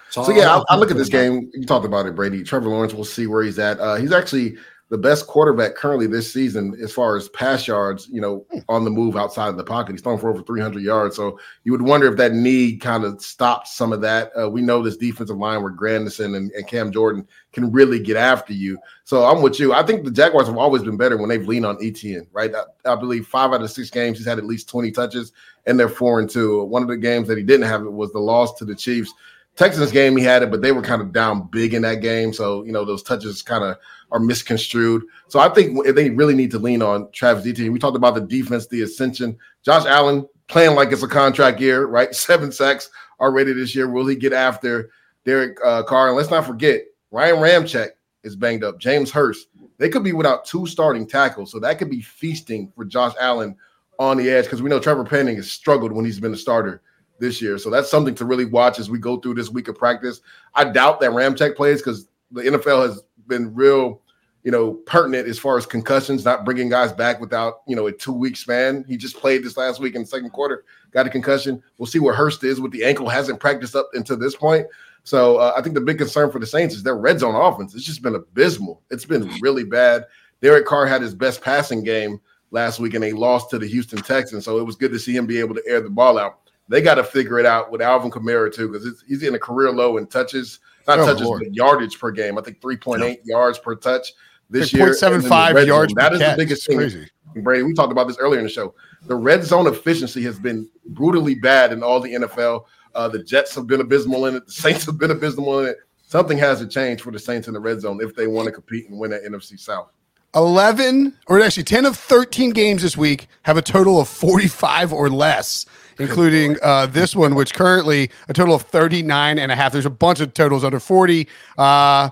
[0.09, 1.51] So, So yeah, I, I look at this game.
[1.53, 2.43] You talked about it, Brady.
[2.43, 2.93] Trevor Lawrence.
[2.93, 3.79] We'll see where he's at.
[3.79, 4.55] Uh, he's actually
[4.89, 8.07] the best quarterback currently this season as far as pass yards.
[8.11, 9.93] You know, on the move outside of the pocket.
[9.93, 11.15] He's thrown for over 300 yards.
[11.15, 14.31] So you would wonder if that knee kind of stopped some of that.
[14.39, 18.17] Uh, we know this defensive line where Granderson and, and Cam Jordan can really get
[18.17, 18.77] after you.
[19.03, 19.73] So I'm with you.
[19.73, 22.27] I think the Jaguars have always been better when they've leaned on Etienne.
[22.31, 22.53] Right.
[22.53, 25.31] I, I believe five out of six games he's had at least 20 touches,
[25.65, 26.63] and they're four and two.
[26.63, 29.13] One of the games that he didn't have it was the loss to the Chiefs.
[29.55, 32.33] Texans game he had it, but they were kind of down big in that game.
[32.33, 33.77] So, you know, those touches kind of
[34.11, 35.03] are misconstrued.
[35.27, 37.71] So I think they really need to lean on Travis Etienne.
[37.71, 39.37] We talked about the defense, the ascension.
[39.63, 42.13] Josh Allen playing like it's a contract year, right?
[42.15, 42.89] Seven sacks
[43.19, 43.89] already this year.
[43.89, 44.89] Will he get after
[45.25, 46.09] Derek uh, Carr?
[46.09, 46.81] And let's not forget,
[47.11, 47.89] Ryan Ramczyk
[48.23, 48.79] is banged up.
[48.79, 49.47] James Hurst.
[49.77, 51.51] They could be without two starting tackles.
[51.51, 53.55] So that could be feasting for Josh Allen
[53.99, 56.81] on the edge because we know Trevor Penning has struggled when he's been a starter
[57.19, 57.57] this year.
[57.57, 60.21] So that's something to really watch as we go through this week of practice.
[60.53, 64.01] I doubt that Ramczyk plays because the NFL has been real,
[64.43, 67.91] you know, pertinent as far as concussions, not bringing guys back without, you know, a
[67.91, 68.85] two week span.
[68.87, 71.61] He just played this last week in the second quarter, got a concussion.
[71.77, 74.67] We'll see where Hurst is with the ankle, hasn't practiced up until this point.
[75.03, 77.75] So uh, I think the big concern for the Saints is their red zone offense.
[77.75, 78.81] It's just been abysmal.
[78.89, 80.05] It's been really bad.
[80.41, 82.19] Derek Carr had his best passing game
[82.51, 84.45] last week and they lost to the Houston Texans.
[84.45, 86.39] So it was good to see him be able to air the ball out.
[86.67, 89.71] They got to figure it out with Alvin Kamara too, because he's in a career
[89.71, 91.43] low in touches, not Oh, touches, Lord.
[91.43, 92.37] but yardage per game.
[92.37, 94.13] I think 3.8 yards per touch
[94.49, 94.89] this Like year.
[94.93, 96.37] 0.75 And then the red yards per That is catch.
[96.37, 96.77] the biggest thing.
[96.77, 97.07] crazy.
[97.37, 98.73] Brady, we talked about this earlier in the show.
[99.07, 102.65] The red zone efficiency has been brutally bad in all the NFL.
[102.93, 104.45] Uh, the Jets have been abysmal in it.
[104.45, 105.77] The Saints have been abysmal in it.
[106.07, 108.51] Something has to change for the Saints in the red zone if they want to
[108.53, 109.91] compete and win at NFC South.
[110.33, 115.09] 11 or actually 10 of 13 games this week have a total of 45 or
[115.09, 115.65] less
[115.99, 119.89] including uh, this one which currently a total of 39 and a half there's a
[119.89, 121.27] bunch of totals under 40
[121.57, 122.09] uh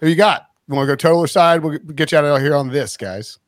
[0.00, 2.40] who you got you want to go total or side we'll get you out of
[2.40, 3.38] here on this guys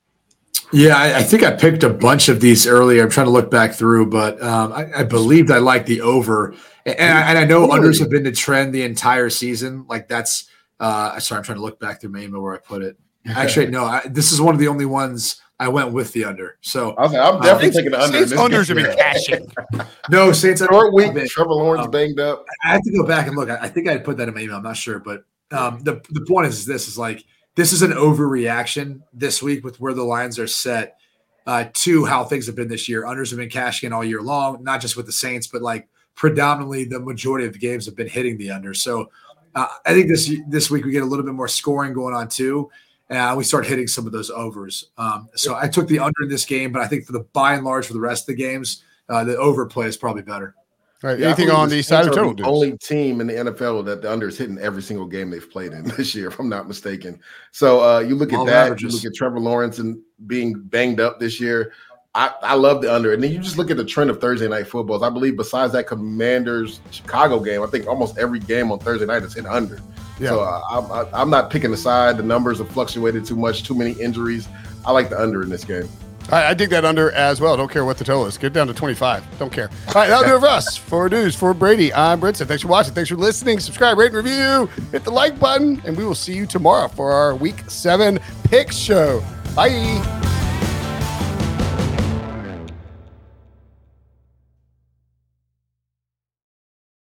[0.72, 3.02] Yeah, I, I think I picked a bunch of these earlier.
[3.02, 6.54] I'm trying to look back through, but um, I, I believed I liked the over,
[6.86, 9.84] and, and, I, and I know unders have been the trend the entire season.
[9.88, 10.48] Like that's.
[10.80, 12.96] Uh, sorry, I'm trying to look back through email where I put it.
[13.26, 16.58] Actually, no, I, this is one of the only ones I went with the under.
[16.60, 18.16] So I am definitely Saints- taking the under.
[18.18, 18.96] in Saints this unders have been
[19.76, 20.60] cashing no Saints.
[20.64, 21.14] Short week.
[21.28, 22.44] Trevor Lawrence Um, banged up.
[22.64, 23.48] I have to go back and look.
[23.48, 24.56] I, I think I put that in my email.
[24.56, 27.24] I'm not sure, but um, the the point is this: is like
[27.54, 30.96] this is an overreaction this week with where the lines are set
[31.46, 33.04] uh, to how things have been this year.
[33.04, 35.88] Unders have been cashing in all year long, not just with the Saints, but like
[36.14, 38.74] predominantly the majority of the games have been hitting the under.
[38.74, 39.10] So
[39.54, 42.28] uh, I think this this week we get a little bit more scoring going on
[42.28, 42.70] too.
[43.12, 44.90] And we start hitting some of those overs.
[44.98, 47.54] Um, so I took the under in this game, but I think for the by
[47.54, 50.54] and large for the rest of the games, uh, the overplay is probably better.
[51.04, 52.48] All right Yeah, anything on the side of total The dudes?
[52.48, 55.72] only team in the NFL that the under is hitting every single game they've played
[55.72, 57.20] in this year, if I'm not mistaken.
[57.50, 58.82] So uh, you look at All that, averages.
[58.92, 61.72] you look at Trevor Lawrence and being banged up this year.
[62.14, 63.14] I, I love the under.
[63.14, 65.02] And then you just look at the trend of Thursday night footballs.
[65.02, 69.22] I believe besides that Commanders Chicago game, I think almost every game on Thursday night
[69.22, 69.80] is hit under.
[70.20, 70.28] Yeah.
[70.28, 72.18] So uh, I'm, I- I'm not picking a side.
[72.18, 74.46] The numbers have fluctuated too much, too many injuries.
[74.84, 75.88] I like the under in this game.
[76.30, 77.56] I, I dig that under as well.
[77.56, 78.36] Don't care what the total is.
[78.36, 79.38] Get down to 25.
[79.38, 79.70] Don't care.
[79.88, 80.76] All right, that'll do it for us.
[80.92, 82.46] For Deuce, for Brady, I'm Brinson.
[82.46, 82.92] Thanks for watching.
[82.94, 83.58] Thanks for listening.
[83.58, 84.66] Subscribe, rate, and review.
[84.92, 88.70] Hit the like button, and we will see you tomorrow for our week seven pick
[88.70, 89.24] show.
[89.56, 90.41] Bye.